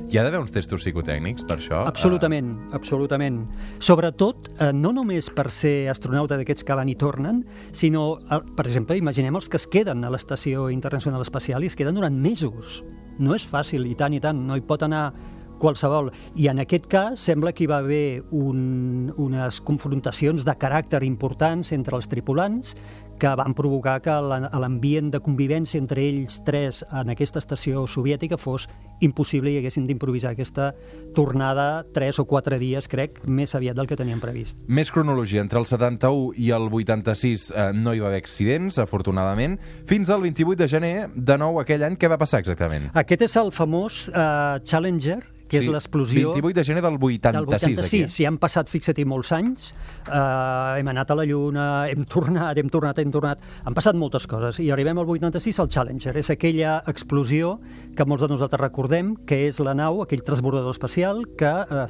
Hi 0.08 0.16
ha 0.16 0.22
d'haver 0.24 0.38
uns 0.40 0.52
testos 0.54 0.80
psicotècnics 0.80 1.44
per 1.44 1.58
això? 1.58 1.82
Absolutament, 1.84 2.54
absolutament. 2.72 3.42
Sobretot, 3.84 4.48
eh, 4.56 4.70
no 4.72 4.94
només 4.96 5.28
per 5.28 5.50
ser 5.52 5.90
astronauta 5.92 6.38
d'aquests 6.40 6.64
que 6.64 6.76
van 6.78 6.88
i 6.88 6.94
tornen, 6.96 7.42
sinó, 7.72 8.18
eh, 8.18 8.38
per 8.56 8.64
exemple, 8.64 8.96
imaginem 8.96 9.36
els 9.36 9.50
que 9.50 9.58
es 9.60 9.66
queden 9.66 10.04
a 10.04 10.10
l'Estació 10.10 10.70
Internacional 10.72 11.20
Espacial 11.20 11.62
i 11.62 11.66
es 11.66 11.76
queden 11.76 11.94
durant 11.94 12.16
mesos. 12.16 12.82
No 13.18 13.34
és 13.34 13.44
fàcil, 13.44 13.84
i 13.84 13.94
tant 13.94 14.14
i 14.14 14.20
tant, 14.20 14.46
no 14.46 14.56
hi 14.56 14.62
pot 14.62 14.82
anar 14.82 15.12
qualsevol. 15.58 16.12
I 16.36 16.48
en 16.52 16.58
aquest 16.64 16.86
cas 16.90 17.20
sembla 17.20 17.52
que 17.52 17.64
hi 17.64 17.70
va 17.70 17.78
haver 17.82 18.22
un, 18.30 19.12
unes 19.16 19.60
confrontacions 19.60 20.44
de 20.46 20.54
caràcter 20.58 21.02
importants 21.06 21.72
entre 21.76 21.96
els 21.98 22.08
tripulants 22.08 22.74
que 23.18 23.32
van 23.34 23.50
provocar 23.50 23.96
que 24.00 24.14
la- 24.22 24.46
l'ambient 24.62 25.08
de 25.10 25.18
convivència 25.18 25.80
entre 25.80 26.04
ells 26.06 26.36
tres 26.46 26.84
en 26.94 27.10
aquesta 27.10 27.40
estació 27.42 27.82
soviètica 27.90 28.36
fos 28.38 28.68
impossible 29.02 29.50
i 29.50 29.56
haguessin 29.58 29.88
d'improvisar 29.88 30.36
aquesta 30.36 30.68
tornada 31.16 31.84
tres 31.92 32.18
o 32.22 32.26
quatre 32.30 32.58
dies, 32.60 32.86
crec, 32.86 33.18
més 33.26 33.54
aviat 33.58 33.74
del 33.74 33.88
que 33.90 33.96
tenien 33.98 34.20
previst. 34.22 34.56
Més 34.68 34.92
cronologia. 34.94 35.40
Entre 35.42 35.58
el 35.58 35.66
71 35.66 36.30
i 36.38 36.50
el 36.54 36.68
86 36.70 37.48
eh, 37.50 37.72
no 37.74 37.94
hi 37.94 37.98
va 38.04 38.06
haver 38.12 38.20
accidents, 38.22 38.78
afortunadament. 38.78 39.58
Fins 39.90 40.10
al 40.14 40.22
28 40.22 40.58
de 40.62 40.68
gener, 40.70 40.94
de 41.14 41.38
nou 41.42 41.58
aquell 41.58 41.82
any, 41.86 41.96
què 41.98 42.10
va 42.10 42.18
passar 42.22 42.38
exactament? 42.44 42.90
Aquest 42.94 43.26
és 43.26 43.36
el 43.42 43.50
famós 43.50 44.04
eh, 44.12 44.60
Challenger, 44.62 45.20
que 45.48 45.60
és 45.62 45.68
l'explosió... 45.70 46.32
28 46.36 46.56
de 46.58 46.64
gener 46.68 46.82
del 46.84 46.98
86, 46.98 47.34
del 47.34 47.48
86, 47.48 48.04
aquí. 48.04 48.12
si 48.12 48.26
han 48.28 48.38
passat, 48.40 48.70
fixa-t'hi, 48.70 49.06
molts 49.08 49.32
anys, 49.36 49.70
eh, 50.06 50.78
hem 50.80 50.90
anat 50.92 51.12
a 51.12 51.18
la 51.18 51.26
Lluna, 51.28 51.66
hem 51.90 52.04
tornat, 52.10 52.58
hem 52.60 52.70
tornat, 52.72 53.00
hem 53.02 53.12
tornat, 53.14 53.42
han 53.64 53.76
passat 53.76 53.98
moltes 53.98 54.28
coses, 54.30 54.60
i 54.64 54.70
arribem 54.74 55.00
al 55.00 55.08
86 55.08 55.62
al 55.64 55.70
Challenger, 55.72 56.16
és 56.20 56.32
aquella 56.34 56.78
explosió 56.90 57.56
que 57.96 58.06
molts 58.08 58.26
de 58.26 58.30
nosaltres 58.32 58.62
recordem, 58.62 59.14
que 59.28 59.44
és 59.48 59.60
la 59.64 59.74
nau, 59.78 60.02
aquell 60.04 60.24
transbordador 60.26 60.76
espacial, 60.76 61.24
que 61.38 61.52
eh, 61.64 61.86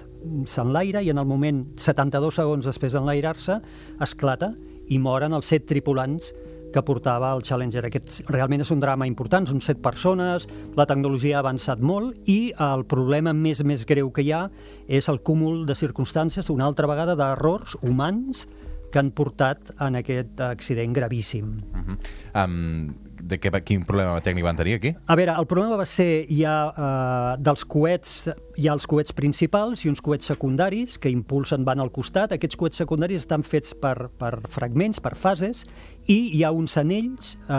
s'enlaira 0.49 1.03
i 1.03 1.13
en 1.13 1.23
el 1.23 1.29
moment 1.29 1.65
72 1.77 2.41
segons 2.41 2.69
després 2.69 2.95
d'enlairar-se, 2.95 3.61
esclata 4.05 4.53
i 4.89 4.99
moren 5.03 5.35
els 5.37 5.51
set 5.51 5.67
tripulants 5.69 6.33
que 6.73 6.83
portava 6.83 7.33
el 7.35 7.43
Challenger. 7.43 7.85
Aquest 7.89 8.23
realment 8.29 8.65
és 8.65 8.73
un 8.75 8.81
drama 8.83 9.09
important, 9.09 9.49
són 9.49 9.63
set 9.65 9.83
persones, 9.85 10.49
la 10.77 10.87
tecnologia 10.87 11.39
ha 11.39 11.45
avançat 11.45 11.81
molt 11.81 12.29
i 12.29 12.53
el 12.69 12.85
problema 12.89 13.33
més 13.33 13.65
més 13.65 13.85
greu 13.89 14.13
que 14.13 14.25
hi 14.27 14.33
ha 14.33 14.47
és 14.89 15.09
el 15.09 15.21
cúmul 15.21 15.67
de 15.69 15.77
circumstàncies, 15.79 16.51
una 16.51 16.67
altra 16.69 16.89
vegada 16.91 17.17
d'errors 17.19 17.77
humans 17.83 18.47
que 18.93 18.99
han 18.99 19.11
portat 19.13 19.75
en 19.85 19.99
aquest 20.01 20.41
accident 20.41 20.95
gravíssim. 20.97 21.59
Uh 21.73 21.85
-huh. 21.85 21.99
um, 22.45 22.95
de 23.23 23.39
què, 23.41 23.51
quin 23.65 23.83
problema 23.83 24.21
tècnic 24.21 24.45
van 24.45 24.57
tenir 24.57 24.75
aquí? 24.79 24.95
A 25.07 25.17
veure, 25.19 25.35
el 25.39 25.47
problema 25.47 25.77
va 25.77 25.87
ser, 25.87 26.27
hi 26.31 26.45
ha 26.45 26.57
eh, 26.71 27.43
dels 27.43 27.65
coets, 27.65 28.29
hi 28.57 28.69
ha 28.69 28.73
els 28.73 28.87
coets 28.87 29.13
principals 29.13 29.85
i 29.85 29.89
uns 29.89 30.01
coets 30.01 30.27
secundaris 30.31 30.99
que 30.99 31.11
impulsen, 31.11 31.65
van 31.65 31.81
al 31.81 31.91
costat. 31.91 32.33
Aquests 32.33 32.57
coets 32.57 32.77
secundaris 32.77 33.25
estan 33.25 33.43
fets 33.43 33.75
per, 33.75 34.09
per 34.19 34.41
fragments, 34.49 35.01
per 35.01 35.15
fases, 35.17 35.65
i 36.09 36.19
hi 36.33 36.43
ha 36.45 36.51
uns 36.57 36.75
anells 36.81 37.35
eh, 37.37 37.55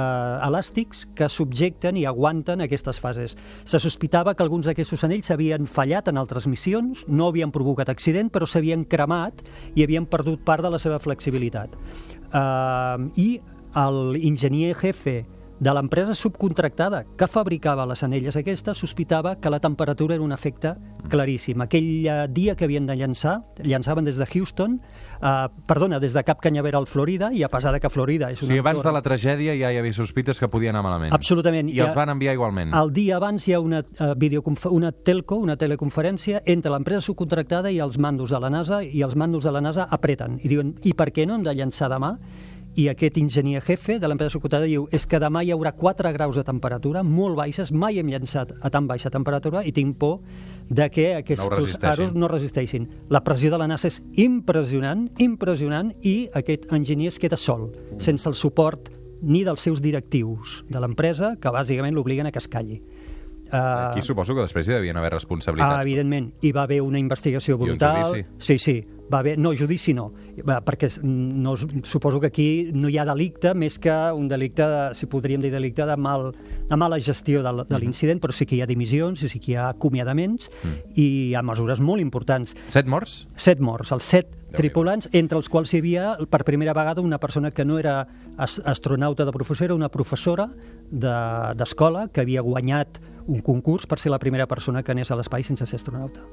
elàstics 0.47 1.05
que 1.15 1.29
subjecten 1.29 1.97
i 2.01 2.05
aguanten 2.09 2.65
aquestes 2.65 2.99
fases. 3.01 3.35
Se 3.69 3.79
sospitava 3.79 4.33
que 4.33 4.43
alguns 4.43 4.65
d'aquests 4.65 5.05
anells 5.05 5.29
s'havien 5.29 5.69
fallat 5.69 6.09
en 6.09 6.17
altres 6.17 6.49
missions, 6.49 7.05
no 7.07 7.29
havien 7.29 7.53
provocat 7.53 7.91
accident, 7.93 8.31
però 8.33 8.49
s'havien 8.49 8.87
cremat 8.89 9.43
i 9.75 9.85
havien 9.85 10.09
perdut 10.09 10.41
part 10.45 10.65
de 10.65 10.73
la 10.73 10.81
seva 10.81 10.99
flexibilitat. 10.99 11.77
Eh, 12.33 13.09
I 13.21 13.29
l'enginyer 13.77 14.73
jefe 14.73 15.21
de 15.59 15.73
l'empresa 15.75 16.15
subcontractada 16.15 17.03
que 17.17 17.27
fabricava 17.27 17.85
les 17.85 18.01
anelles 18.03 18.35
aquestes 18.39 18.77
sospitava 18.77 19.35
que 19.39 19.49
la 19.49 19.59
temperatura 19.59 20.15
era 20.15 20.23
un 20.23 20.31
efecte 20.31 20.73
claríssim. 21.09 21.59
Aquell 21.61 22.05
eh, 22.07 22.27
dia 22.31 22.55
que 22.55 22.63
havien 22.65 22.85
de 22.87 22.95
llançar, 22.95 23.41
llançaven 23.63 24.05
des 24.05 24.15
de 24.17 24.25
Houston, 24.25 24.79
eh, 25.21 25.47
perdona, 25.67 25.99
des 25.99 26.13
de 26.13 26.23
Cap 26.23 26.39
Canyavera 26.39 26.77
al 26.79 26.87
Florida, 26.87 27.31
i 27.33 27.43
a 27.43 27.49
pesar 27.49 27.73
de 27.73 27.79
que 27.79 27.89
Florida 27.89 28.31
és 28.31 28.39
O 28.41 28.45
una... 28.45 28.53
sigui, 28.53 28.59
abans 28.63 28.83
de 28.83 28.91
la 28.95 29.01
tragèdia 29.01 29.55
ja 29.59 29.71
hi 29.73 29.77
havia 29.81 29.93
sospites 29.93 30.39
que 30.39 30.47
podia 30.47 30.69
anar 30.71 30.83
malament. 30.83 31.13
Absolutament. 31.13 31.69
I 31.69 31.79
ha- 31.81 31.87
els 31.89 31.95
van 31.97 32.09
enviar 32.15 32.33
igualment. 32.37 32.73
El 32.73 32.93
dia 32.93 33.17
abans 33.17 33.47
hi 33.47 33.53
ha 33.53 33.59
una, 33.59 33.83
videoconf 34.15 34.65
una 34.71 34.91
telco, 34.93 35.35
una 35.43 35.57
teleconferència 35.57 36.41
entre 36.45 36.71
l'empresa 36.71 37.01
subcontractada 37.01 37.71
i 37.71 37.79
els 37.83 37.97
mandos 37.97 38.29
de 38.31 38.39
la 38.39 38.49
NASA 38.49 38.81
i 38.83 39.01
els 39.03 39.15
mandos 39.15 39.43
de 39.43 39.51
la 39.51 39.61
NASA 39.61 39.87
apreten 39.89 40.39
i 40.43 40.47
diuen, 40.47 40.75
i 40.83 40.93
per 40.93 41.09
què 41.11 41.25
no 41.27 41.35
hem 41.35 41.43
de 41.43 41.53
llançar 41.53 41.89
demà? 41.91 42.15
I 42.79 42.85
aquest 42.87 43.17
enginyer 43.19 43.59
jefe 43.59 43.97
de 43.99 44.07
l'empresa 44.07 44.31
subcontractada 44.31 44.69
diu 44.69 44.85
és 44.95 45.03
que 45.09 45.19
demà 45.19 45.41
hi 45.43 45.49
haurà 45.51 45.73
4 45.75 46.13
graus 46.15 46.37
de 46.39 46.45
temperatura 46.47 47.01
molt 47.03 47.35
baixes, 47.35 47.73
mai 47.75 47.99
hem 47.99 48.07
llançat 48.07 48.53
a 48.55 48.69
tan 48.71 48.87
baixa 48.87 49.11
temperatura 49.11 49.65
i 49.67 49.73
tinc 49.75 49.97
por 49.99 50.21
de 50.69 50.87
que 50.87 51.09
aquests 51.17 51.49
resisteixin. 51.51 51.89
aros 51.89 52.13
no 52.15 52.29
resisteixin. 52.31 52.87
La 53.09 53.23
pressió 53.25 53.51
de 53.51 53.59
la 53.59 53.67
NASA 53.67 53.89
és 53.89 53.99
impressionant, 54.15 55.09
impressionant, 55.19 55.91
i 56.07 56.29
aquest 56.33 56.71
enginyer 56.71 57.11
es 57.11 57.19
queda 57.19 57.35
sol, 57.35 57.67
sense 57.97 58.29
el 58.29 58.35
suport 58.35 58.87
ni 59.21 59.43
dels 59.43 59.59
seus 59.59 59.81
directius 59.83 60.63
de 60.69 60.79
l'empresa, 60.79 61.35
que 61.35 61.51
bàsicament 61.51 61.97
l'obliguen 61.97 62.27
a 62.27 62.31
que 62.31 62.39
es 62.39 62.47
calli. 62.47 62.79
Aquí 63.51 63.99
Uh, 63.99 64.03
suposo 64.03 64.35
que 64.35 64.41
després 64.41 64.67
hi 64.67 64.73
devien 64.73 64.97
haver 64.97 65.11
responsabilitats. 65.13 65.83
evidentment, 65.85 66.33
hi 66.41 66.51
va 66.51 66.63
haver 66.63 66.81
una 66.81 66.99
investigació 66.99 67.55
I 67.55 67.59
un 67.61 67.67
brutal. 67.69 68.03
judici. 68.05 68.25
Sí, 68.37 68.57
sí, 68.59 68.85
va 69.11 69.19
haver... 69.19 69.39
No, 69.39 69.51
judici 69.57 69.93
no, 69.93 70.11
va, 70.47 70.59
perquè 70.63 70.89
no, 71.01 71.55
suposo 71.57 72.19
que 72.19 72.27
aquí 72.27 72.69
no 72.73 72.89
hi 72.89 72.97
ha 72.99 73.05
delicte 73.05 73.55
més 73.55 73.79
que 73.79 73.89
un 74.13 74.27
delicte, 74.27 74.61
de, 74.61 74.93
si 74.93 75.07
podríem 75.07 75.41
dir 75.41 75.51
delicte 75.51 75.85
de, 75.85 75.97
mal, 75.97 76.35
de 76.69 76.77
mala 76.77 76.99
gestió 77.01 77.41
de, 77.41 77.65
de 77.67 77.79
l'incident, 77.79 78.21
però 78.21 78.31
sí 78.31 78.45
que 78.45 78.55
hi 78.55 78.61
ha 78.61 78.67
dimissions, 78.69 79.19
sí 79.25 79.39
que 79.39 79.51
hi 79.53 79.55
ha 79.55 79.69
acomiadaments 79.69 80.51
i 80.95 81.29
hi 81.31 81.33
ha 81.35 81.41
mesures 81.41 81.79
molt 81.81 82.01
importants. 82.01 82.53
Set 82.67 82.85
morts? 82.85 83.25
Set 83.35 83.59
morts, 83.59 83.91
els 83.91 84.03
set 84.05 84.29
Déu-n'hi-do. 84.29 84.57
tripulants, 84.61 85.09
entre 85.13 85.37
els 85.37 85.49
quals 85.49 85.73
hi 85.73 85.77
havia 85.81 86.15
per 86.29 86.43
primera 86.43 86.73
vegada 86.73 87.01
una 87.01 87.19
persona 87.19 87.51
que 87.51 87.65
no 87.65 87.77
era 87.79 88.07
as- 88.37 88.61
astronauta 88.65 89.25
de 89.25 89.31
professió, 89.31 89.65
era 89.65 89.75
una 89.75 89.89
professora 89.89 90.49
de- 90.89 91.53
d'escola 91.55 92.07
que 92.13 92.21
havia 92.21 92.41
guanyat 92.41 92.97
un 93.29 93.43
concurs 93.45 93.85
per 93.85 93.99
ser 94.01 94.11
la 94.11 94.19
primera 94.19 94.47
persona 94.49 94.81
que 94.83 94.91
anés 94.91 95.11
a 95.13 95.17
l'espai 95.19 95.45
sense 95.45 95.67
ser 95.69 95.77
astronauta. 95.77 96.25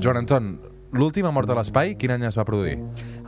Joan 0.00 0.16
Anton, 0.16 0.46
l'última 0.96 1.30
mort 1.30 1.50
a 1.52 1.54
l'espai, 1.58 1.92
quin 2.00 2.14
any 2.14 2.24
es 2.24 2.38
va 2.40 2.46
produir? 2.48 2.78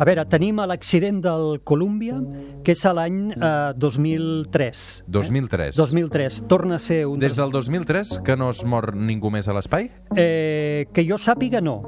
A 0.00 0.06
veure, 0.08 0.24
tenim 0.32 0.62
l'accident 0.64 1.20
del 1.20 1.60
Columbia, 1.68 2.16
que 2.64 2.72
és 2.72 2.84
l'any 2.96 3.34
eh, 3.36 3.72
2003. 3.76 5.04
2003. 5.12 5.76
2003. 5.76 6.40
Torna 6.48 6.80
a 6.80 6.82
ser 6.82 7.04
un... 7.06 7.20
Des 7.20 7.36
del 7.36 7.52
2003 7.52 8.18
que 8.24 8.38
no 8.40 8.48
es 8.56 8.64
mor 8.64 8.94
ningú 8.96 9.30
més 9.30 9.52
a 9.52 9.56
l'espai? 9.58 9.90
Eh, 10.16 10.88
que 10.96 11.04
jo 11.04 11.20
sàpiga, 11.20 11.60
no. 11.60 11.82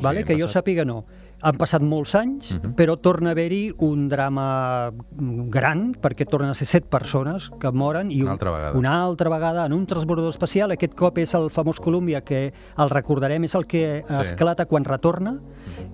Vale? 0.00 0.24
han 0.24 0.30
que 0.32 0.38
jo 0.38 0.48
passat. 0.48 0.62
sàpiga, 0.62 0.88
no. 0.88 1.04
Han 1.42 1.56
passat 1.56 1.80
molts 1.80 2.14
anys, 2.14 2.52
Mhm. 2.54 2.74
però 2.76 2.98
torna 3.00 3.30
a 3.30 3.32
haver-hi 3.32 3.72
un 3.78 4.08
drama 4.08 4.92
gran, 5.10 5.94
perquè 5.94 6.26
tornen 6.28 6.50
a 6.50 6.54
ser 6.54 6.66
set 6.66 6.84
persones 6.84 7.50
que 7.58 7.70
moren. 7.70 8.10
I 8.10 8.20
Una 8.22 8.24
un- 8.24 8.32
altra 8.32 8.50
vegada. 8.50 8.78
Una 8.78 9.02
altra 9.02 9.30
vegada 9.30 9.66
en 9.66 9.72
un 9.72 9.86
transbordador 9.86 10.30
espacial. 10.30 10.70
Aquest 10.72 10.94
cop 10.94 11.16
és 11.18 11.32
el 11.34 11.48
famós 11.50 11.80
Columbia, 11.80 12.20
que 12.22 12.52
el 12.76 12.90
recordarem, 12.90 13.44
és 13.44 13.54
el 13.54 13.66
que 13.66 14.04
Sí. 14.06 14.14
esclata 14.20 14.66
quan 14.66 14.84
retorna, 14.84 15.40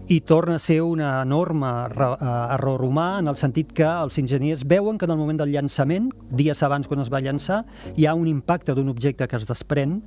i 0.08 0.20
torna 0.20 0.56
a 0.56 0.58
ser 0.58 0.82
un 0.82 1.00
enorme 1.00 1.66
eh, 1.66 2.54
error 2.54 2.80
humà, 2.82 3.18
en 3.20 3.28
el 3.28 3.36
sentit 3.36 3.72
que 3.72 3.84
els 3.84 4.18
enginyers 4.18 4.64
veuen 4.66 4.98
que 4.98 5.04
en 5.04 5.10
el 5.12 5.16
moment 5.16 5.38
del 5.38 5.50
llançament, 5.52 6.12
dies 6.30 6.62
abans 6.62 6.86
quan 6.88 7.00
es 7.00 7.10
va 7.12 7.20
llançar, 7.20 7.64
hi 7.96 8.06
ha 8.06 8.14
un 8.14 8.26
impacte 8.26 8.74
d'un 8.74 8.88
objecte 8.88 9.26
que 9.28 9.36
es 9.36 9.46
desprèn 9.46 10.02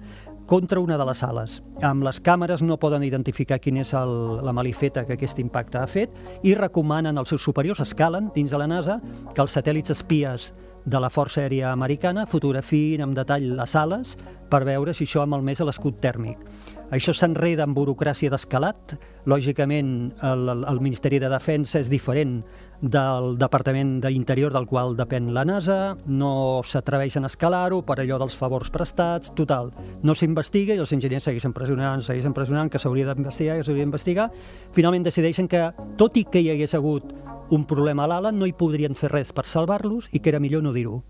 contra 0.49 0.79
una 0.79 0.97
de 0.97 1.05
les 1.05 1.19
ales. 1.21 1.59
Amb 1.85 2.01
les 2.01 2.17
càmeres 2.25 2.63
no 2.65 2.79
poden 2.81 3.03
identificar 3.05 3.59
quin 3.61 3.77
és 3.83 3.91
el, 3.93 4.13
la 4.41 4.53
malifeta 4.57 5.03
que 5.05 5.13
aquest 5.13 5.37
impacte 5.43 5.77
ha 5.77 5.85
fet 5.85 6.15
i 6.41 6.55
recomanen 6.57 7.21
als 7.21 7.29
seus 7.29 7.45
superiors, 7.45 7.83
escalen 7.85 8.31
dins 8.33 8.49
de 8.49 8.57
la 8.57 8.65
NASA, 8.67 8.97
que 9.35 9.45
els 9.45 9.53
satèl·lits 9.53 9.93
espies 9.93 10.49
de 10.89 10.99
la 10.99 11.11
Força 11.13 11.43
Aèria 11.43 11.69
Americana 11.69 12.25
fotografiïn 12.25 13.05
amb 13.05 13.13
detall 13.13 13.45
les 13.59 13.75
ales 13.77 14.15
per 14.49 14.63
veure 14.65 14.95
si 14.97 15.05
això 15.05 15.21
ha 15.21 15.29
malmès 15.29 15.61
l'escut 15.61 16.01
tèrmic. 16.01 16.41
Això 16.89 17.13
s'enreda 17.13 17.67
en 17.67 17.75
burocràcia 17.77 18.31
d'escalat. 18.33 18.95
Lògicament, 19.29 19.89
el, 20.25 20.49
el, 20.57 20.79
Ministeri 20.81 21.19
de 21.21 21.29
Defensa 21.29 21.77
és 21.83 21.89
diferent 21.91 22.39
del 22.81 23.35
Departament 23.37 23.99
d'Interior 24.01 24.55
del 24.55 24.65
qual 24.65 24.95
depèn 24.97 25.27
la 25.35 25.43
NASA, 25.45 25.97
no 26.07 26.31
s'atreveixen 26.65 27.27
a 27.27 27.29
escalar-ho 27.29 27.83
per 27.85 27.99
allò 28.01 28.17
dels 28.23 28.37
favors 28.39 28.73
prestats, 28.73 29.29
total. 29.37 29.69
No 30.01 30.17
s'investiga 30.17 30.73
i 30.73 30.81
els 30.81 30.95
enginyers 30.97 31.29
segueixen 31.29 31.53
pressionant, 31.53 32.01
segueixen 32.01 32.33
pressionant, 32.33 32.73
que 32.73 32.81
s'hauria 32.81 33.13
d'investigar, 33.13 33.59
que 33.59 33.69
s'hauria 33.69 33.85
d'investigar. 33.85 34.29
Finalment 34.73 35.05
decideixen 35.05 35.51
que, 35.51 35.67
tot 36.01 36.17
i 36.17 36.25
que 36.25 36.41
hi 36.41 36.49
hagués 36.55 36.73
hagut 36.73 37.13
un 37.53 37.69
problema 37.69 38.07
a 38.07 38.13
l'ala, 38.15 38.33
no 38.33 38.49
hi 38.49 38.57
podrien 38.57 38.97
fer 38.97 39.13
res 39.13 39.29
per 39.29 39.45
salvar-los 39.45 40.09
i 40.09 40.23
que 40.23 40.33
era 40.33 40.41
millor 40.41 40.65
no 40.65 40.73
dir-ho. 40.73 41.03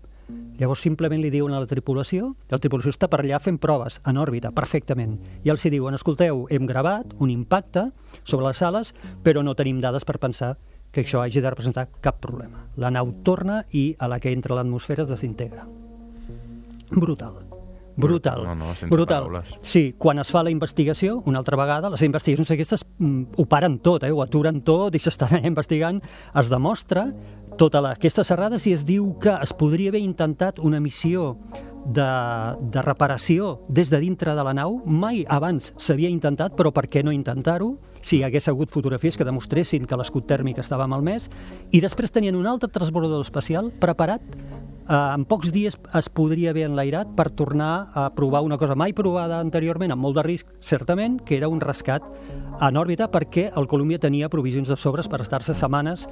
Llavors 0.60 0.82
simplement 0.84 1.22
li 1.22 1.30
diuen 1.32 1.54
a 1.56 1.60
la 1.62 1.68
tripulació, 1.68 2.34
la 2.52 2.58
tripulació 2.60 2.92
està 2.92 3.08
per 3.08 3.22
allà 3.22 3.38
fent 3.40 3.56
proves 3.62 3.96
en 4.04 4.20
òrbita, 4.20 4.50
perfectament, 4.52 5.14
i 5.40 5.48
els 5.48 5.64
hi 5.64 5.72
diuen, 5.72 5.96
escolteu, 5.96 6.44
hem 6.52 6.68
gravat 6.68 7.14
un 7.18 7.32
impacte 7.32 7.86
sobre 8.22 8.50
les 8.50 8.60
ales, 8.60 8.92
però 9.24 9.40
no 9.40 9.56
tenim 9.56 9.80
dades 9.80 10.04
per 10.04 10.18
pensar 10.20 10.58
que 10.92 11.00
això 11.00 11.22
hagi 11.24 11.40
de 11.40 11.48
representar 11.48 11.88
cap 12.04 12.20
problema. 12.20 12.66
La 12.76 12.92
nau 12.92 13.14
torna 13.24 13.62
i 13.72 13.94
a 13.98 14.10
la 14.10 14.20
que 14.20 14.34
entra 14.36 14.58
l'atmosfera 14.58 15.06
es 15.06 15.14
desintegra. 15.14 15.64
Brutal. 16.90 17.49
Brutal. 17.96 18.44
No, 18.44 18.54
no, 18.54 18.74
sense 18.74 18.92
Brutal. 18.94 19.24
paraules. 19.24 19.54
Sí, 19.62 19.94
quan 19.98 20.18
es 20.18 20.30
fa 20.30 20.42
la 20.42 20.50
investigació, 20.50 21.22
una 21.26 21.40
altra 21.40 21.56
vegada, 21.56 21.90
les 21.90 22.02
investigacions 22.02 22.50
aquestes 22.50 22.84
mm, 22.98 23.36
ho 23.36 23.46
paren 23.50 23.78
tot, 23.80 24.04
eh? 24.04 24.12
ho 24.12 24.22
aturen 24.22 24.62
tot 24.62 24.94
i 24.94 25.02
s'estan 25.02 25.44
investigant, 25.52 26.00
es 26.34 26.52
demostra 26.52 27.08
tota 27.58 27.82
la, 27.82 27.94
aquestes 27.98 28.30
errades 28.30 28.66
i 28.66 28.72
es 28.76 28.86
diu 28.88 29.16
que 29.20 29.34
es 29.42 29.52
podria 29.52 29.90
haver 29.90 30.00
intentat 30.00 30.58
una 30.62 30.80
missió 30.80 31.34
de, 31.84 32.06
de 32.60 32.82
reparació 32.82 33.60
des 33.68 33.90
de 33.90 34.00
dintre 34.00 34.34
de 34.34 34.44
la 34.44 34.54
nau. 34.54 34.80
Mai 34.84 35.24
abans 35.28 35.72
s'havia 35.80 36.10
intentat, 36.12 36.54
però 36.56 36.72
per 36.74 36.86
què 36.92 37.02
no 37.04 37.12
intentar-ho? 37.12 37.74
Si 38.00 38.18
hi 38.18 38.24
hagués 38.24 38.48
hagut 38.48 38.70
fotografies 38.72 39.16
que 39.16 39.26
demostressin 39.28 39.86
que 39.86 39.98
l'escut 39.98 40.28
tèrmic 40.28 40.60
estava 40.60 40.88
malmès. 40.88 41.28
I 41.72 41.80
després 41.80 42.12
tenien 42.12 42.36
un 42.36 42.48
altre 42.48 42.70
transbordador 42.72 43.24
espacial 43.24 43.72
preparat 43.80 44.24
en 44.90 45.24
pocs 45.30 45.52
dies 45.54 45.76
es 45.94 46.08
podria 46.10 46.50
haver 46.50 46.64
enlairat 46.66 47.12
per 47.14 47.28
tornar 47.38 47.90
a 47.94 48.08
provar 48.14 48.42
una 48.42 48.58
cosa 48.58 48.74
mai 48.74 48.92
provada 48.96 49.38
anteriorment, 49.38 49.94
amb 49.94 50.02
molt 50.02 50.18
de 50.18 50.24
risc, 50.26 50.48
certament, 50.60 51.20
que 51.26 51.36
era 51.36 51.48
un 51.48 51.60
rescat 51.62 52.02
en 52.60 52.76
òrbita 52.76 53.06
perquè 53.12 53.48
el 53.56 53.68
Columbia 53.70 54.00
tenia 54.02 54.28
provisions 54.28 54.68
de 54.68 54.76
sobres 54.76 55.08
per 55.08 55.22
estar-se 55.22 55.54
setmanes 55.54 56.08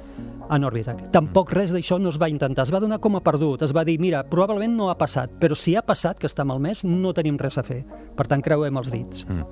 en 0.49 0.65
òrbita. 0.65 0.95
Tampoc 1.11 1.51
res 1.53 1.73
d'això 1.75 1.99
no 1.99 2.13
es 2.13 2.21
va 2.21 2.31
intentar, 2.31 2.65
es 2.65 2.73
va 2.73 2.81
donar 2.81 3.01
com 3.03 3.19
a 3.19 3.23
perdut, 3.25 3.67
es 3.67 3.75
va 3.75 3.83
dir, 3.83 3.99
mira, 3.99 4.23
probablement 4.23 4.77
no 4.79 4.89
ha 4.89 4.97
passat, 4.97 5.35
però 5.41 5.57
si 5.59 5.75
ha 5.75 5.83
passat, 5.85 6.19
que 6.19 6.29
està 6.31 6.47
malmès, 6.47 6.85
no 6.87 7.13
tenim 7.13 7.37
res 7.37 7.59
a 7.59 7.65
fer. 7.67 7.83
Per 8.15 8.27
tant, 8.31 8.41
creuem 8.41 8.79
els 8.79 8.91
dits. 8.95 9.27
Mm. 9.27 9.43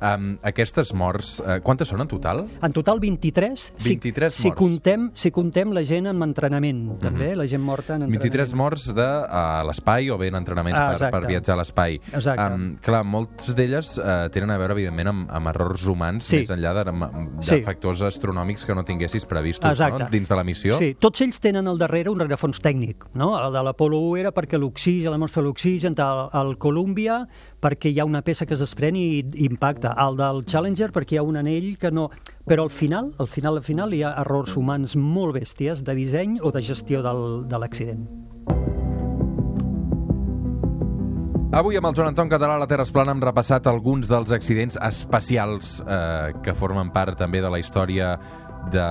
Um, 0.00 0.36
aquestes 0.42 0.92
morts, 0.94 1.40
uh, 1.40 1.58
quantes 1.64 1.88
són 1.88 2.02
en 2.04 2.08
total? 2.10 2.44
En 2.62 2.72
total 2.76 3.00
23, 3.00 3.72
si, 3.76 3.96
23 3.96 4.34
si, 4.34 4.48
morts. 4.48 4.58
contem, 4.60 5.10
si 5.14 5.30
contem 5.32 5.72
la 5.72 5.82
gent 5.88 6.06
en 6.10 6.22
entrenament, 6.22 6.98
també, 7.00 7.34
la 7.36 7.46
gent 7.48 7.62
morta 7.64 7.94
en 7.96 8.02
entrenament. 8.06 8.20
23 8.22 8.54
morts 8.58 8.88
de 8.96 9.06
uh, 9.06 9.64
l'espai 9.68 10.10
o 10.10 10.18
bé 10.20 10.28
en 10.28 10.36
entrenaments 10.40 10.78
Ah, 10.78 10.86
per, 10.88 10.96
exacte. 10.98 11.12
per 11.16 11.30
viatjar 11.30 11.54
a 11.54 11.58
l'espai. 11.62 12.00
Um, 12.36 12.66
clar, 12.84 13.02
moltes 13.04 13.54
d'elles 13.56 13.94
uh, 13.98 14.28
tenen 14.34 14.50
a 14.52 14.58
veure, 14.60 14.74
evidentment, 14.76 15.08
amb, 15.12 15.30
amb 15.30 15.52
errors 15.54 15.86
humans, 15.88 16.24
Sí. 16.26 16.42
més 16.42 16.50
enllà 16.50 16.74
de, 16.74 16.84
de 16.90 17.46
Sí. 17.46 17.62
factors 17.62 18.02
astronòmics 18.02 18.64
que 18.66 18.74
no 18.74 18.84
tinguessis 18.84 19.24
previstos 19.26 19.70
Exacte. 19.70 20.04
no? 20.04 20.08
dins 20.10 20.28
de 20.28 20.36
la 20.36 20.44
missió. 20.44 20.78
Sí, 20.78 20.94
tots 20.98 21.20
ells 21.22 21.40
tenen 21.40 21.66
al 21.68 21.78
darrere 21.78 22.10
un 22.10 22.18
rerefons 22.20 22.60
tècnic. 22.60 23.06
No? 23.14 23.32
El 23.38 23.52
de 23.52 23.62
l'Apolo 23.62 23.98
1 24.10 24.16
era 24.20 24.32
perquè 24.34 24.58
l'oxigen, 24.58 25.10
l'atmosfera 25.10 25.46
l'oxigen, 25.46 25.94
el, 25.96 26.28
el 26.40 26.58
Columbia 26.58 27.26
perquè 27.66 27.90
hi 27.90 27.98
ha 27.98 28.06
una 28.06 28.22
peça 28.22 28.46
que 28.46 28.54
es 28.54 28.62
desprèn 28.62 28.94
i, 28.94 29.24
impacta. 29.48 29.90
El 30.06 30.14
del 30.20 30.44
Challenger 30.46 30.92
perquè 30.94 31.16
hi 31.16 31.20
ha 31.22 31.26
un 31.26 31.40
anell 31.42 31.72
que 31.82 31.90
no... 31.90 32.10
Però 32.46 32.62
al 32.62 32.70
final, 32.70 33.10
al 33.18 33.26
final, 33.26 33.58
al 33.58 33.66
final 33.66 33.94
hi 33.94 34.04
ha 34.06 34.12
errors 34.22 34.54
humans 34.54 34.94
molt 34.94 35.34
bèsties 35.34 35.82
de 35.82 35.96
disseny 35.98 36.38
o 36.38 36.54
de 36.54 36.62
gestió 36.62 37.02
del, 37.02 37.42
de 37.50 37.58
l'accident. 37.58 38.06
Avui 41.56 41.78
amb 41.78 41.88
el 41.88 41.94
Joan 41.96 42.10
Anton 42.10 42.28
Català 42.30 42.54
a 42.58 42.60
la 42.60 42.66
Terra 42.70 42.84
es 42.84 42.90
Plana 42.92 43.14
hem 43.16 43.22
repassat 43.24 43.66
alguns 43.70 44.10
dels 44.10 44.30
accidents 44.34 44.76
espacials 44.82 45.78
eh, 45.80 46.34
que 46.44 46.54
formen 46.54 46.90
part 46.94 47.16
també 47.18 47.40
de 47.40 47.50
la 47.50 47.58
història 47.62 48.12
de, 48.72 48.86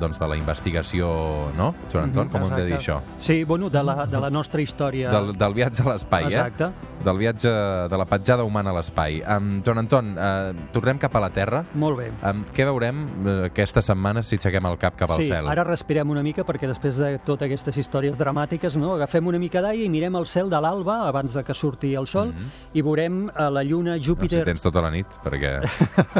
doncs, 0.00 0.18
de 0.20 0.28
la 0.28 0.36
investigació, 0.36 1.08
no? 1.56 1.72
Joan 1.92 2.10
Anton, 2.10 2.30
com 2.32 2.44
ho 2.44 2.50
hem 2.50 2.56
de 2.58 2.66
dir 2.68 2.76
això? 2.78 2.98
Sí, 3.24 3.42
bueno, 3.48 3.70
de 3.72 3.82
la, 3.84 4.04
de 4.10 4.20
la 4.20 4.30
nostra 4.30 4.62
història... 4.62 5.12
Del, 5.14 5.32
del 5.38 5.56
viatge 5.56 5.84
a 5.84 5.92
l'espai, 5.92 6.28
eh? 6.28 6.34
Exacte. 6.34 6.70
Del 7.04 7.20
viatge, 7.20 7.52
de 7.90 8.00
la 8.00 8.06
petjada 8.08 8.44
humana 8.44 8.72
a 8.72 8.78
l'espai. 8.78 9.20
Um, 9.22 9.56
Joan 9.64 9.84
Anton, 9.84 10.12
uh, 10.16 10.68
tornem 10.74 11.00
cap 11.00 11.16
a 11.16 11.24
la 11.24 11.30
Terra. 11.34 11.64
Molt 11.80 12.00
bé. 12.00 12.10
Um, 12.24 12.44
què 12.54 12.68
veurem 12.68 13.04
uh, 13.06 13.36
aquesta 13.48 13.82
setmana 13.84 14.24
si 14.24 14.38
aixequem 14.38 14.68
el 14.68 14.78
cap 14.80 14.98
cap 14.98 15.14
al 15.14 15.22
sí, 15.22 15.30
cel? 15.30 15.48
ara 15.50 15.64
respirem 15.66 16.10
una 16.10 16.22
mica 16.24 16.44
perquè 16.46 16.68
després 16.70 16.98
de 17.00 17.10
totes 17.24 17.46
aquestes 17.48 17.76
històries 17.80 18.16
dramàtiques 18.18 18.78
no, 18.80 18.94
agafem 18.98 19.26
una 19.30 19.40
mica 19.42 19.62
d'aire 19.64 19.84
i 19.84 19.90
mirem 19.92 20.16
el 20.18 20.26
cel 20.30 20.50
de 20.52 20.60
l'alba 20.62 21.00
abans 21.08 21.34
de 21.36 21.42
que 21.44 21.54
surti 21.56 21.92
el 21.98 22.08
sol 22.10 22.32
i 22.74 22.82
veurem 22.82 23.26
a 23.34 23.50
la 23.52 23.64
lluna 23.66 23.94
No, 23.94 24.02
si 24.02 24.08
Júpiter... 24.08 24.44
tens 24.46 24.62
tota 24.64 24.82
la 24.82 24.90
nit, 24.90 25.18
perquè 25.22 25.58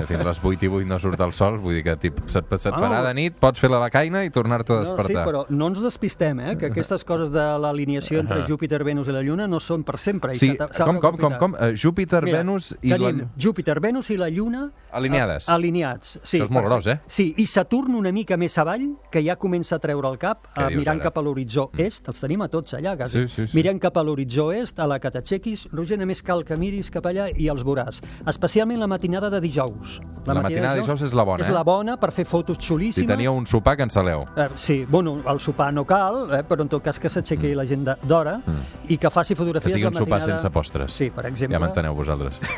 fins 0.08 0.20
a 0.20 0.26
les 0.28 0.40
8 0.40 0.66
i 0.66 0.70
8 0.70 0.88
no 0.88 0.98
surt 1.02 1.22
el 1.24 1.32
sol, 1.36 1.58
vull 1.62 1.78
dir 1.78 1.84
que 1.86 1.96
tip, 2.00 2.20
se't, 2.30 2.50
se't 2.60 2.76
farà 2.76 2.83
Ah. 2.92 3.02
de 3.08 3.14
nit, 3.14 3.34
pots 3.34 3.60
fer 3.60 3.70
la 3.70 3.78
becaina 3.78 4.24
i 4.24 4.30
tornar-te 4.30 4.72
a 4.72 4.76
No, 4.80 4.84
sí, 4.84 4.90
despertar. 4.92 5.26
però 5.26 5.46
no 5.48 5.66
ens 5.68 5.80
despistem, 5.80 6.40
eh? 6.40 6.56
que 6.58 6.66
aquestes 6.66 7.04
coses 7.08 7.30
de 7.32 7.58
l'alineació 7.58 8.20
entre 8.20 8.40
Ah. 8.42 8.46
Júpiter, 8.46 8.82
Venus 8.84 9.08
i 9.08 9.12
la 9.12 9.22
Lluna 9.22 9.46
no 9.48 9.60
són 9.60 9.82
per 9.84 9.98
sempre. 9.98 10.34
i 10.34 10.38
Sí, 10.38 10.56
com, 10.56 10.98
com, 11.00 11.16
com, 11.16 11.32
com? 11.38 11.52
Uh, 11.54 11.72
Júpiter, 11.76 12.22
Mira, 12.24 12.38
Venus 12.38 12.76
i 12.82 12.88
la... 12.90 12.96
tenim 12.98 13.28
Júpiter, 13.36 13.80
Venus 13.80 14.10
i 14.10 14.16
la 14.16 14.28
Lluna 14.28 14.70
Alineades. 14.92 15.48
a- 15.48 15.54
alineats. 15.54 16.18
Sí, 16.22 16.38
Això 16.38 16.44
és 16.44 16.50
molt 16.50 16.66
gros, 16.66 16.86
eh? 16.86 17.00
Sí, 17.06 17.34
i 17.38 17.46
Saturn 17.46 17.94
una 17.94 18.12
mica 18.12 18.36
més 18.36 18.56
avall, 18.58 18.96
que 19.10 19.22
ja 19.24 19.36
comença 19.36 19.76
a 19.76 19.78
treure 19.78 20.08
el 20.08 20.18
cap, 20.18 20.46
Què 20.54 20.66
eh, 20.72 20.76
mirant 20.76 20.96
ara? 20.98 21.00
Mm. 21.00 21.02
cap 21.02 21.18
a 21.18 21.22
l'horitzó 21.22 21.70
est, 21.78 22.08
els 22.08 22.20
tenim 22.20 22.42
a 22.42 22.48
tots 22.48 22.74
allà, 22.74 22.96
quasi. 22.96 23.26
Sí, 23.26 23.28
sí, 23.28 23.46
sí. 23.46 23.56
Mirem 23.56 23.78
cap 23.78 23.96
a 23.96 24.02
l'horitzó 24.02 24.52
est, 24.52 24.78
a 24.78 24.86
la 24.86 24.98
que 24.98 25.10
t'aixequis, 25.10 25.68
Roger, 25.72 25.98
només 25.98 26.22
cal 26.22 26.44
que 26.44 26.56
miris 26.56 26.90
cap 26.90 27.04
allà 27.06 27.30
i 27.36 27.48
els 27.48 27.62
veuràs. 27.64 28.00
Especialment 28.26 28.78
la 28.80 28.86
matinada 28.86 29.30
de 29.30 29.40
dijous. 29.40 30.00
La 30.26 30.34
matinada 30.40 30.74
de 30.74 30.80
dijous 30.80 31.02
és 31.02 31.12
la 31.14 31.22
bona, 31.24 31.42
És 31.44 31.50
eh? 31.50 31.52
la 31.52 31.62
bona 31.62 31.96
per 32.00 32.10
fer 32.12 32.24
fotos 32.24 32.58
Si 32.74 33.02
xulíssimes. 33.02 33.08
teníeu 33.08 33.32
un 33.34 33.46
sopar, 33.46 33.76
cancel·leu. 33.78 34.24
Eh, 34.36 34.48
sí, 34.56 34.84
bueno, 34.88 35.20
el 35.30 35.40
sopar 35.40 35.72
no 35.72 35.84
cal, 35.84 36.28
eh, 36.34 36.42
però 36.42 36.62
en 36.62 36.68
tot 36.68 36.82
cas 36.82 36.98
que 36.98 37.08
s'aixequi 37.08 37.54
la 37.54 37.64
gent 37.66 37.84
d'hora 38.02 38.40
i 38.88 38.98
que 38.98 39.10
faci 39.10 39.32
Mm. 39.34 39.36
Que 39.36 39.42
fotografies 39.42 39.72
sigui 39.74 39.86
un 39.86 39.92
la 39.94 39.98
sopar 39.98 40.18
matinada... 40.20 40.38
sense 40.40 40.50
postres. 40.52 40.92
Sí, 40.92 41.10
per 41.10 41.26
exemple. 41.26 41.54
Ja 41.56 41.60
m'enteneu 41.60 41.94
vosaltres. 41.94 42.38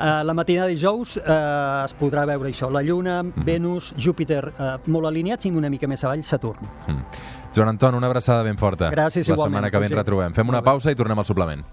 Eh, 0.00 0.22
la 0.24 0.32
matinada 0.34 0.66
de 0.68 0.74
dijous 0.74 1.16
eh, 1.18 1.82
es 1.84 1.94
podrà 1.98 2.24
veure 2.26 2.48
això, 2.48 2.70
la 2.72 2.82
Lluna, 2.82 3.22
Mhm. 3.22 3.44
Venus, 3.44 3.94
Júpiter, 3.98 4.52
eh, 4.58 4.76
molt 4.86 5.06
alineats 5.06 5.44
i 5.46 5.50
una 5.50 5.68
mica 5.68 5.86
més 5.86 6.02
avall, 6.04 6.22
Saturn. 6.24 6.60
Mm. 6.86 7.04
Joan 7.54 7.68
Anton, 7.68 7.94
una 7.94 8.06
abraçada 8.06 8.42
ben 8.42 8.56
forta. 8.56 8.90
Gràcies, 8.90 9.26
La 9.28 9.34
igualment, 9.34 9.56
setmana 9.56 9.70
que 9.70 9.78
ve 9.78 9.86
ens 9.86 9.94
retrobem. 9.94 10.32
Fem 10.34 10.48
una 10.48 10.62
pausa 10.62 10.90
i 10.90 10.94
tornem 10.94 11.18
al 11.18 11.24
suplement. 11.26 11.64